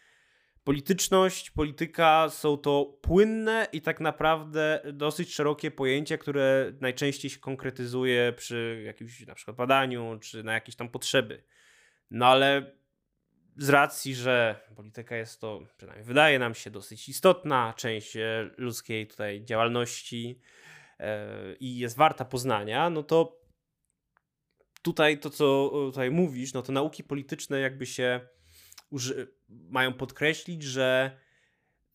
[0.66, 8.32] polityczność, polityka są to płynne i tak naprawdę dosyć szerokie pojęcia, które najczęściej się konkretyzuje
[8.36, 11.42] przy jakimś na przykład badaniu, czy na jakieś tam potrzeby.
[12.10, 12.72] No ale
[13.56, 19.06] z racji, że polityka jest to, przynajmniej wydaje nam się, dosyć istotna część e, ludzkiej
[19.06, 20.40] tutaj działalności
[21.00, 21.28] e,
[21.60, 23.45] i jest warta poznania, no to
[24.86, 28.20] tutaj to, co tutaj mówisz, no to nauki polityczne jakby się
[29.48, 31.18] mają podkreślić, że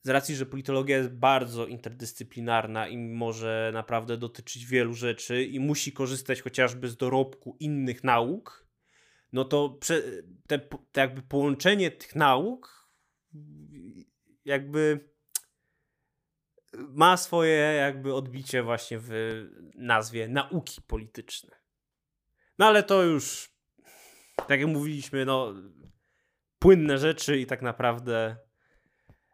[0.01, 5.91] z racji, że politologia jest bardzo interdyscyplinarna i może naprawdę dotyczyć wielu rzeczy i musi
[5.91, 8.67] korzystać chociażby z dorobku innych nauk,
[9.33, 9.79] no to
[10.47, 12.89] te, te jakby połączenie tych nauk
[14.45, 15.09] jakby
[16.73, 19.11] ma swoje jakby odbicie właśnie w
[19.75, 21.60] nazwie nauki polityczne.
[22.59, 23.53] No ale to już,
[24.35, 25.53] tak jak mówiliśmy, no
[26.59, 28.37] płynne rzeczy i tak naprawdę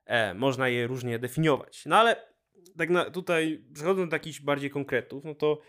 [0.06, 1.86] e, można je różnie definiować.
[1.86, 2.28] No ale
[2.78, 5.62] tak na, tutaj przechodząc do jakichś bardziej konkretów, no to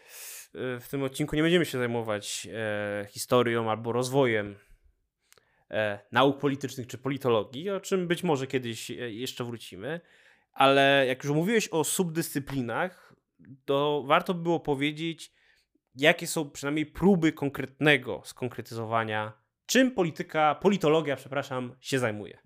[0.54, 4.56] e, w tym odcinku nie będziemy się zajmować e, historią albo rozwojem
[5.70, 10.00] e, nauk politycznych czy politologii, o czym być może kiedyś e, jeszcze wrócimy,
[10.52, 13.14] ale jak już mówiłeś o subdyscyplinach,
[13.64, 15.32] to warto było powiedzieć,
[16.00, 19.32] jakie są przynajmniej próby konkretnego skonkretyzowania
[19.68, 22.38] czym polityka, politologia, przepraszam, się zajmuje.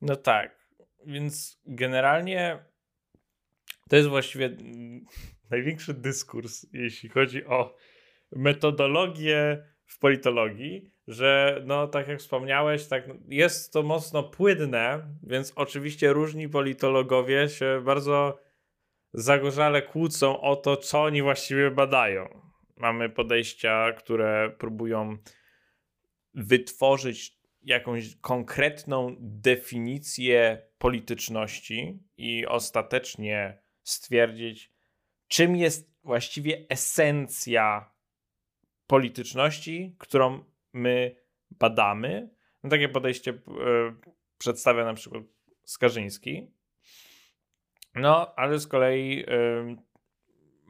[0.00, 0.68] No tak,
[1.06, 2.64] więc generalnie
[3.88, 4.56] to jest właściwie
[5.50, 7.76] największy dyskurs, jeśli chodzi o
[8.36, 16.12] metodologię w politologii, że no tak jak wspomniałeś, tak jest to mocno płynne, więc oczywiście
[16.12, 18.38] różni politologowie się bardzo
[19.12, 22.51] zagorzale kłócą o to, co oni właściwie badają.
[22.82, 25.16] Mamy podejścia, które próbują
[26.34, 34.72] wytworzyć jakąś konkretną definicję polityczności i ostatecznie stwierdzić,
[35.28, 37.92] czym jest właściwie esencja
[38.86, 41.16] polityczności, którą my
[41.50, 42.30] badamy.
[42.62, 43.36] No, takie podejście e,
[44.38, 45.22] przedstawia na przykład
[45.64, 46.50] Skarżyński.
[47.94, 49.91] No, ale z kolei e,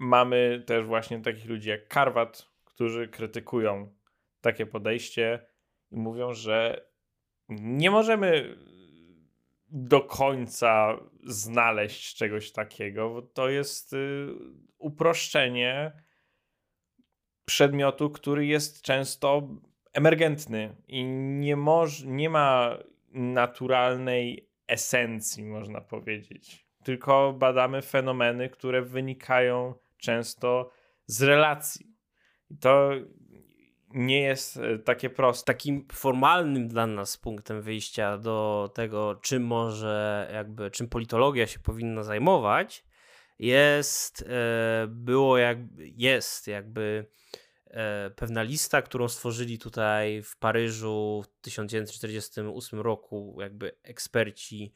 [0.02, 3.94] mamy też właśnie takich ludzi jak Karwat, którzy krytykują
[4.40, 5.46] takie podejście
[5.90, 6.86] i mówią, że
[7.48, 8.56] nie możemy
[9.68, 14.28] do końca znaleźć czegoś takiego, bo to jest y,
[14.78, 15.92] uproszczenie
[17.44, 19.48] przedmiotu, który jest często
[19.92, 22.78] emergentny i nie, moż, nie ma
[23.12, 26.66] naturalnej esencji, można powiedzieć.
[26.84, 30.70] Tylko badamy fenomeny, które wynikają często
[31.06, 31.86] z relacji.
[32.60, 32.90] To
[33.94, 35.52] nie jest e, takie proste.
[35.52, 42.02] Takim formalnym dla nas punktem wyjścia do tego, czym może jakby, czym politologia się powinna
[42.02, 42.84] zajmować,
[43.38, 47.06] jest, e, było jakby, jest jakby
[47.66, 54.72] e, pewna lista, którą stworzyli tutaj w Paryżu w 1948 roku jakby eksperci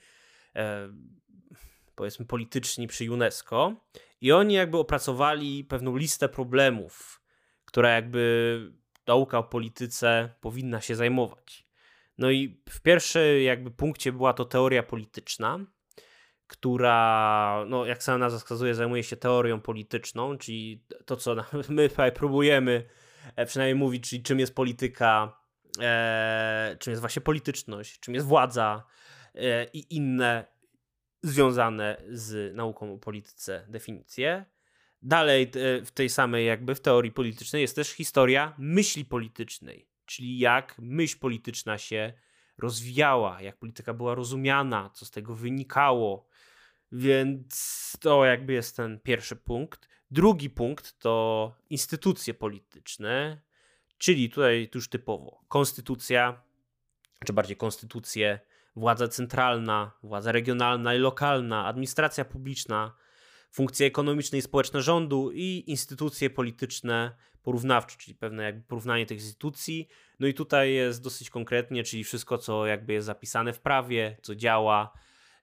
[1.97, 3.77] powiedzmy polityczni przy UNESCO
[4.21, 7.23] i oni jakby opracowali pewną listę problemów,
[7.64, 8.73] która jakby
[9.07, 11.67] nauka o polityce powinna się zajmować.
[12.19, 15.59] No i w pierwszym jakby punkcie była to teoria polityczna,
[16.47, 21.37] która, no jak sama nazwa wskazuje, zajmuje się teorią polityczną, czyli to, co
[21.69, 22.89] my próbujemy
[23.37, 25.41] e, przynajmniej mówić, czyli czym jest polityka,
[25.81, 28.87] e, czym jest właśnie polityczność, czym jest władza
[29.35, 30.56] e, i inne
[31.23, 34.45] związane z nauką o polityce definicje.
[35.03, 40.39] Dalej e, w tej samej jakby w teorii politycznej jest też historia myśli politycznej, czyli
[40.39, 42.12] jak myśl polityczna się
[42.59, 46.29] rozwijała, jak polityka była rozumiana, co z tego wynikało.
[46.93, 49.89] Więc to jakby jest ten pierwszy punkt.
[50.11, 53.41] Drugi punkt to instytucje polityczne,
[53.99, 56.43] czyli tutaj już typowo konstytucja,
[57.27, 58.41] czy bardziej konstytucje,
[58.77, 62.97] władza centralna, władza regionalna i lokalna, administracja publiczna,
[63.51, 69.89] funkcje ekonomiczne i społeczne rządu i instytucje polityczne porównawcze, czyli pewne jakby porównanie tych instytucji.
[70.20, 74.35] No i tutaj jest dosyć konkretnie, czyli wszystko, co jakby jest zapisane w prawie, co
[74.35, 74.93] działa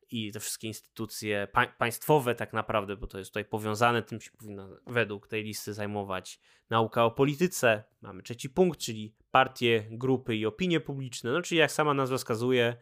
[0.10, 4.32] i te wszystkie instytucje pa państwowe tak naprawdę, bo to jest tutaj powiązane, tym się
[4.32, 7.84] powinna według tej listy zajmować nauka o polityce.
[8.02, 12.78] Mamy trzeci punkt, czyli partie, grupy i opinie publiczne, no czyli jak sama nazwa wskazuje,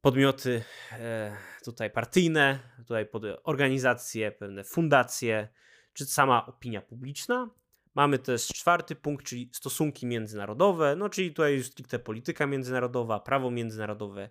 [0.00, 5.48] podmioty e, tutaj partyjne, tutaj pod organizacje, pewne fundacje,
[5.92, 7.50] czy sama opinia publiczna.
[7.94, 14.30] Mamy też czwarty punkt, czyli stosunki międzynarodowe, no czyli tutaj stricte polityka międzynarodowa, prawo międzynarodowe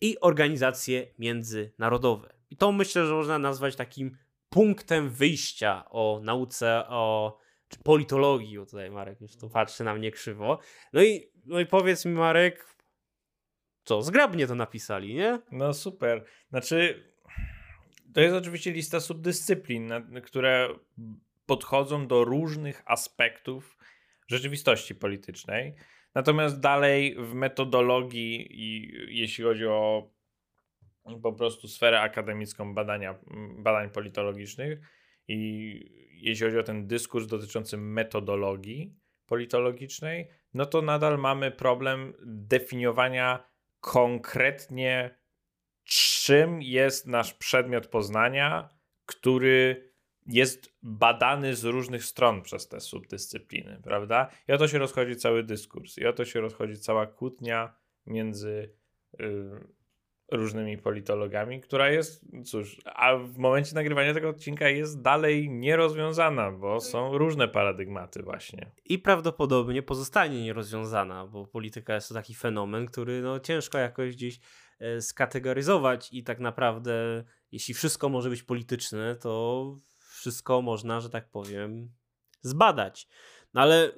[0.00, 2.34] i organizacje międzynarodowe.
[2.50, 4.16] I to myślę, że można nazwać takim
[4.48, 7.38] punktem wyjścia o nauce o
[7.68, 8.58] czy politologii.
[8.58, 10.58] O tutaj Marek już tu patrzy na mnie krzywo.
[10.92, 12.71] No i, no i powiedz mi, Marek,
[13.84, 15.38] co, zgrabnie to napisali, nie?
[15.52, 16.24] No super.
[16.50, 17.04] Znaczy,
[18.14, 19.92] to jest oczywiście lista subdyscyplin,
[20.24, 20.68] które
[21.46, 23.78] podchodzą do różnych aspektów
[24.28, 25.74] rzeczywistości politycznej.
[26.14, 30.10] Natomiast dalej w metodologii i jeśli chodzi o
[31.22, 33.18] po prostu sferę akademicką badania,
[33.58, 34.78] badań politologicznych
[35.28, 35.38] i
[36.22, 38.94] jeśli chodzi o ten dyskurs dotyczący metodologii
[39.26, 43.51] politologicznej, no to nadal mamy problem definiowania
[43.82, 45.18] konkretnie
[45.84, 48.68] czym jest nasz przedmiot poznania,
[49.06, 49.92] który
[50.26, 54.30] jest badany z różnych stron przez te subdyscypliny, prawda?
[54.48, 57.76] I o to się rozchodzi cały dyskurs, i o to się rozchodzi cała kłótnia
[58.06, 58.74] między
[59.20, 59.50] y,
[60.32, 66.80] różnymi politologami, która jest, cóż, a w momencie nagrywania tego odcinka jest dalej nierozwiązana, bo
[66.80, 68.70] są różne paradygmaty właśnie.
[68.84, 74.40] I prawdopodobnie pozostanie nierozwiązana, bo polityka jest to taki fenomen, który no, ciężko jakoś gdzieś
[74.78, 79.64] e, skategoryzować i tak naprawdę jeśli wszystko może być polityczne, to
[79.98, 81.92] wszystko można, że tak powiem,
[82.42, 83.08] zbadać.
[83.54, 83.92] No ale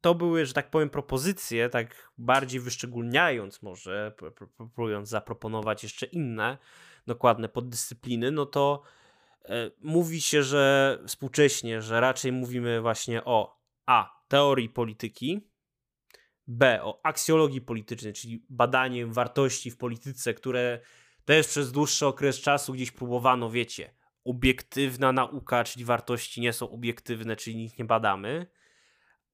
[0.00, 4.14] to były, że tak powiem, propozycje, tak bardziej wyszczególniając może,
[4.56, 6.58] próbując zaproponować jeszcze inne
[7.06, 8.82] dokładne poddyscypliny, no to
[9.44, 14.18] e, mówi się, że współcześnie, że raczej mówimy właśnie o A.
[14.28, 15.48] Teorii polityki,
[16.46, 16.82] B.
[16.82, 20.80] O aksjologii politycznej, czyli badanie wartości w polityce, które
[21.24, 23.94] też przez dłuższy okres czasu gdzieś próbowano, wiecie,
[24.24, 28.46] obiektywna nauka, czyli wartości nie są obiektywne, czyli ich nie badamy,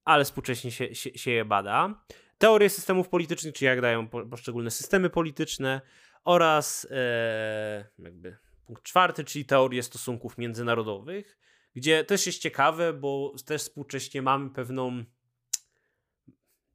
[0.04, 2.04] ale współcześnie się, się, się je bada.
[2.38, 5.80] Teorie systemów politycznych, czyli jak dają po- poszczególne systemy polityczne
[6.24, 8.36] oraz e, jakby
[8.66, 11.38] punkt czwarty, czyli teorie stosunków międzynarodowych,
[11.74, 15.04] gdzie też jest ciekawe, bo też współcześnie mamy pewną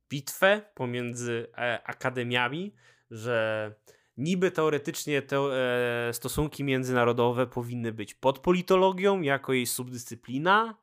[0.09, 2.75] bitwę pomiędzy e, akademiami,
[3.11, 3.73] że
[4.17, 10.77] niby teoretycznie te e, stosunki międzynarodowe powinny być pod politologią jako jej subdyscyplina,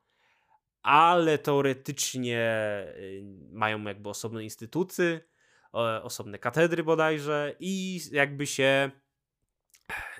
[0.86, 2.40] ale teoretycznie
[2.96, 3.22] y,
[3.52, 5.20] mają jakby osobne instytuty,
[6.02, 8.90] osobne katedry bodajże i jakby się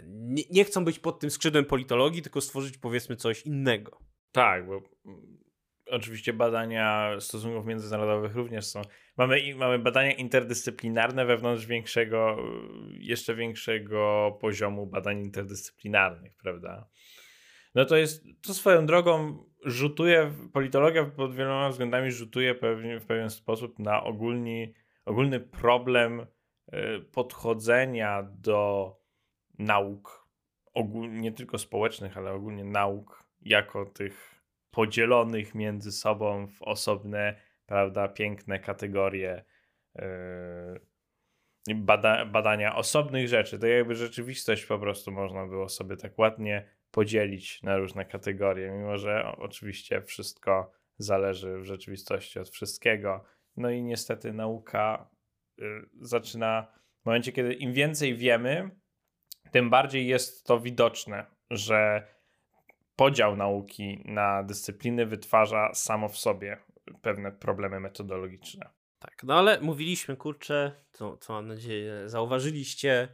[0.05, 3.99] nie, nie chcą być pod tym skrzydłem politologii, tylko stworzyć powiedzmy coś innego.
[4.33, 5.39] Tak, bo mm,
[5.91, 8.83] oczywiście badania stosunków międzynarodowych również są.
[9.17, 16.89] Mamy, mamy badania interdyscyplinarne wewnątrz większego, y, jeszcze większego poziomu badań interdyscyplinarnych, prawda?
[17.77, 23.31] No to jest, to swoją drogą rzutuje, politologia pod wieloma względami rzutuje pewnie, w pewien
[23.31, 24.75] sposób na ogólni,
[25.05, 28.93] ogólny problem y, podchodzenia do
[29.59, 30.29] nauk,
[30.75, 38.09] ogólnie nie tylko społecznych, ale ogólnie nauk jako tych podzielonych między sobą w osobne, prawda,
[38.09, 39.45] piękne kategorie
[39.95, 43.59] yy, bada, badania osobnych rzeczy.
[43.59, 48.99] To jakby rzeczywistość po prostu można było sobie tak ładnie podzielić na różne kategorie, mimo
[48.99, 53.25] że oczywiście wszystko zależy w rzeczywistości od wszystkiego.
[53.57, 55.11] No i niestety nauka
[55.59, 55.65] y,
[56.01, 56.67] zaczyna
[57.03, 58.71] w momencie, kiedy im więcej wiemy,
[59.53, 62.07] tym bardziej jest to widoczne, że
[62.97, 66.59] podział nauki na dyscypliny wytwarza samo w sobie
[67.03, 68.71] pewne problemy metodologiczne.
[68.99, 73.09] Tak, no ale mówiliśmy, kurczę, co, co mam nadzieję zauważyliście.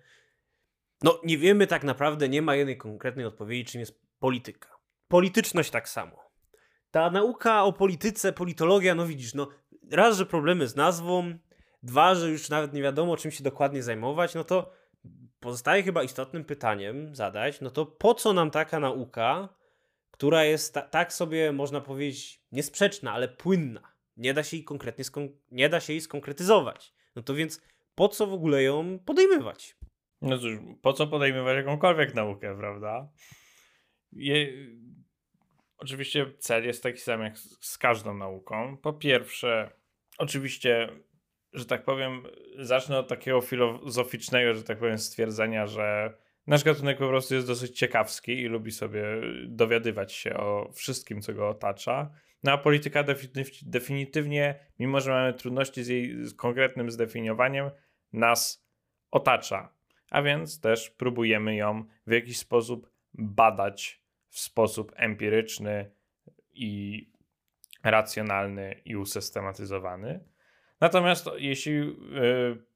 [1.03, 4.69] No nie wiemy tak naprawdę, nie ma jednej konkretnej odpowiedzi, czym jest polityka.
[5.09, 6.23] Polityczność tak samo.
[6.91, 9.49] Ta nauka o polityce, politologia, no widzisz, no
[9.91, 11.39] raz, że problemy z nazwą,
[11.83, 14.73] dwa, że już nawet nie wiadomo, czym się dokładnie zajmować, no to
[15.41, 19.49] pozostaje chyba istotnym pytaniem zadać, no to po co nam taka nauka,
[20.11, 23.93] która jest ta, tak sobie, można powiedzieć, niesprzeczna, ale płynna.
[24.17, 26.95] Nie da się jej konkretnie skon- nie da się jej skonkretyzować.
[27.17, 27.61] No to więc
[27.95, 29.77] po co w ogóle ją podejmować?
[30.23, 33.09] No cóż, po co podejmować jakąkolwiek naukę, prawda?
[34.13, 34.53] Je...
[35.79, 38.77] Oczywiście cel jest taki sam jak z każdą nauką.
[38.77, 39.71] Po pierwsze,
[40.19, 40.89] oczywiście,
[41.53, 42.23] że tak powiem,
[42.59, 46.15] zacznę od takiego filozoficznego, że tak powiem, stwierdzenia, że
[46.47, 49.05] nasz gatunek po prostu jest dosyć ciekawski i lubi sobie
[49.47, 52.11] dowiadywać się o wszystkim, co go otacza.
[52.43, 57.71] No a polityka definityw- definitywnie, mimo że mamy trudności z jej konkretnym zdefiniowaniem,
[58.13, 58.67] nas
[59.11, 59.82] otacza.
[60.13, 65.91] A więc też próbujemy ją w jakiś sposób badać w sposób empiryczny
[66.55, 67.07] i
[67.85, 70.25] racjonalny i usystematyzowany.
[70.81, 71.95] Natomiast jeśli y,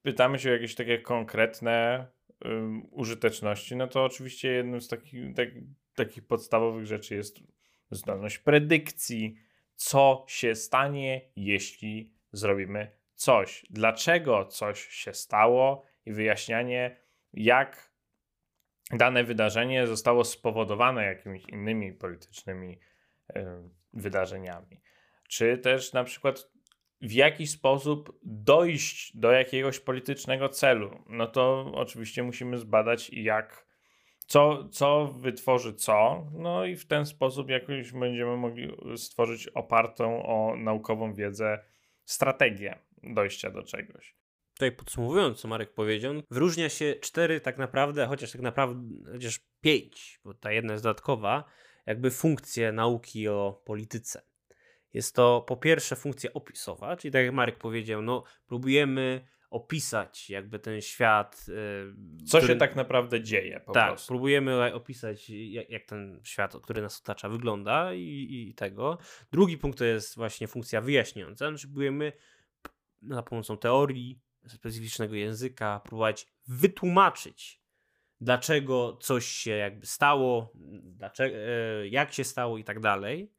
[0.03, 2.07] pytamy się o jakieś takie konkretne
[2.47, 5.01] ym, użyteczności, no to oczywiście jednym z tak,
[5.95, 7.39] takich podstawowych rzeczy jest
[7.91, 9.37] zdolność predykcji,
[9.74, 13.66] co się stanie, jeśli zrobimy coś.
[13.70, 17.06] Dlaczego coś się stało i wyjaśnianie,
[17.37, 17.91] jak
[18.93, 22.78] dane wydarzenie zostało spowodowane jakimiś innymi politycznymi
[23.37, 23.45] y,
[23.93, 24.80] wydarzeniami.
[25.28, 26.51] Czy też na przykład
[27.01, 31.05] w jaki sposób dojść do jakiegoś politycznego celu.
[31.09, 33.66] No to oczywiście musimy zbadać, jak,
[34.26, 40.57] co, co wytworzy co, no i w ten sposób jakoś będziemy mogli stworzyć opartą o
[40.57, 41.59] naukową wiedzę
[42.05, 44.14] strategię dojścia do czegoś.
[44.57, 50.21] Tutaj podsumowując, co Marek powiedział, wyróżnia się cztery tak naprawdę, chociaż tak naprawdę, chociaż pięć,
[50.25, 51.45] bo ta jedna jest dodatkowa,
[51.87, 54.23] jakby funkcje nauki o polityce.
[54.93, 60.59] Jest to po pierwsze funkcja opisowa, czyli tak jak Marek powiedział, no próbujemy opisać jakby
[60.59, 61.47] ten świat.
[61.49, 62.53] Yy, Co który...
[62.53, 64.09] się tak naprawdę dzieje po tak, prostu.
[64.09, 68.99] próbujemy opisać jak, jak, ten świat, który nas otacza wygląda i, i, tego.
[69.33, 72.13] Drugi punkt to jest właśnie funkcja wyjaśniająca, znaczy próbujemy
[73.03, 77.67] za pomocą teorii, specyficznego języka próbować wytłumaczyć
[78.21, 83.33] dlaczego coś się jakby stało, dlaczego, e, jak się stało i tak dalej.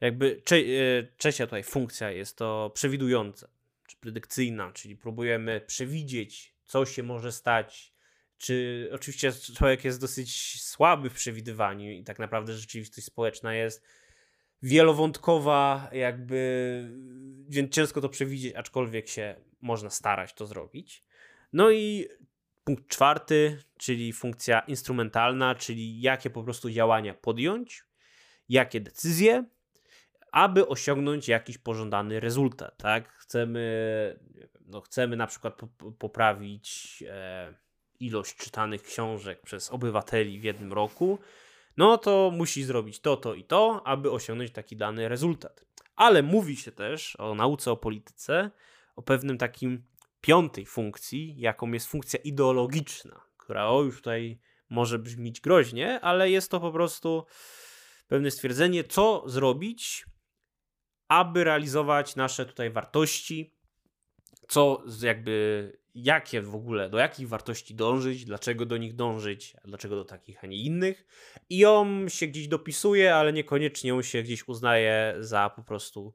[0.00, 3.48] Jakby e, trzecia tutaj funkcja jest to przewidująca,
[3.86, 7.94] czy predykcyjna, czyli próbujemy przewidzieć, co się może stać,
[8.38, 13.86] czy oczywiście człowiek jest dosyć słaby w przewidywaniu i tak naprawdę rzeczywistość społeczna jest
[14.62, 16.90] wielowątkowa, jakby,
[17.48, 21.02] więc ciężko to przewidzieć, aczkolwiek się można starać to zrobić.
[21.52, 22.08] No i
[22.64, 27.84] punkt czwarty, czyli funkcja instrumentalna, czyli jakie po prostu działania podjąć,
[28.48, 29.44] jakie decyzje
[30.34, 33.12] aby osiągnąć jakiś pożądany rezultat, tak?
[33.12, 34.18] Chcemy,
[34.66, 35.60] no chcemy na przykład
[35.98, 37.54] poprawić e,
[38.00, 41.18] ilość czytanych książek przez obywateli w jednym roku,
[41.76, 45.64] no to musi zrobić to, to i to, aby osiągnąć taki dany rezultat.
[45.96, 48.50] Ale mówi się też o nauce o polityce,
[48.96, 49.84] o pewnym takim
[50.20, 54.40] piątej funkcji, jaką jest funkcja ideologiczna, która o już tutaj
[54.70, 57.26] może brzmieć groźnie, ale jest to po prostu
[58.08, 60.06] pewne stwierdzenie, co zrobić,
[61.08, 63.54] aby realizować nasze tutaj wartości,
[64.48, 70.04] co jakby, jakie w ogóle, do jakich wartości dążyć, dlaczego do nich dążyć, dlaczego do
[70.04, 71.06] takich, a nie innych.
[71.48, 76.14] I on się gdzieś dopisuje, ale niekoniecznie on się gdzieś uznaje za po prostu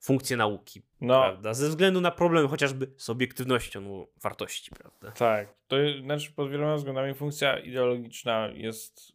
[0.00, 1.20] funkcję nauki, no.
[1.20, 1.54] prawda?
[1.54, 5.12] Ze względu na problem chociażby z obiektywnością wartości, prawda?
[5.12, 9.12] Tak, to znaczy pod wieloma względami funkcja ideologiczna jest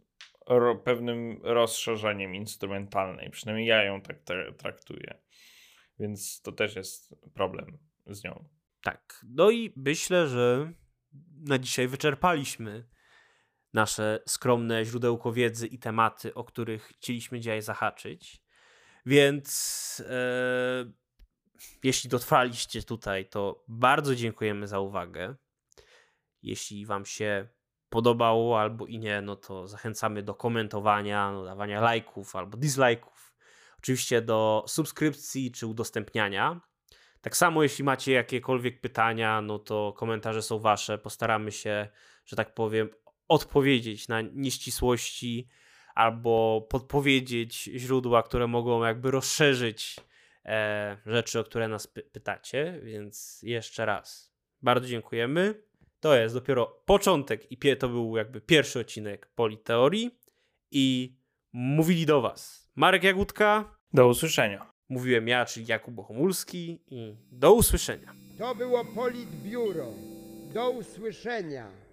[0.48, 4.18] ro, pewnym rozszerzeniem instrumentalnej, przynajmniej ja ją tak
[4.58, 5.18] traktuję.
[6.00, 7.78] Więc to też jest problem
[8.08, 8.50] z nią.
[8.84, 9.26] Tak.
[9.30, 10.74] No i myślę, że
[11.48, 12.88] na dzisiaj wyczerpaliśmy
[13.74, 18.45] nasze skromne źródełko wiedzy i tematy, o których chcieliśmy dzisiaj zahaczyć.
[19.06, 20.92] Więc e,
[21.84, 25.36] jeśli dotrwaliście tutaj, to bardzo dziękujemy za uwagę.
[26.42, 27.48] Jeśli Wam się
[27.90, 33.36] podobało albo i nie, no to zachęcamy do komentowania, no, dawania lajków albo dislajków
[33.86, 36.62] oczywiście do subskrypcji czy udostępniania.
[37.22, 40.98] Tak samo, jeśli macie jakiekolwiek pytania, no to komentarze są wasze.
[40.98, 41.88] Postaramy się,
[42.26, 42.90] że tak powiem,
[43.28, 45.50] odpowiedzieć na nieścisłości
[45.96, 49.96] albo podpowiedzieć źródła, które mogą jakby rozszerzyć
[50.46, 52.80] e, rzeczy, o które nas py pytacie.
[52.84, 55.64] Więc jeszcze raz bardzo dziękujemy.
[56.00, 60.20] To jest dopiero początek i to był jakby pierwszy odcinek Politeorii
[60.72, 61.16] i
[61.54, 64.72] mówili do was Marek Jagódka do usłyszenia.
[64.90, 68.14] Mówiłem ja, czyli Jakub Bohomulski i do usłyszenia.
[68.38, 69.94] To było Politbiuro.
[70.54, 71.85] Do usłyszenia.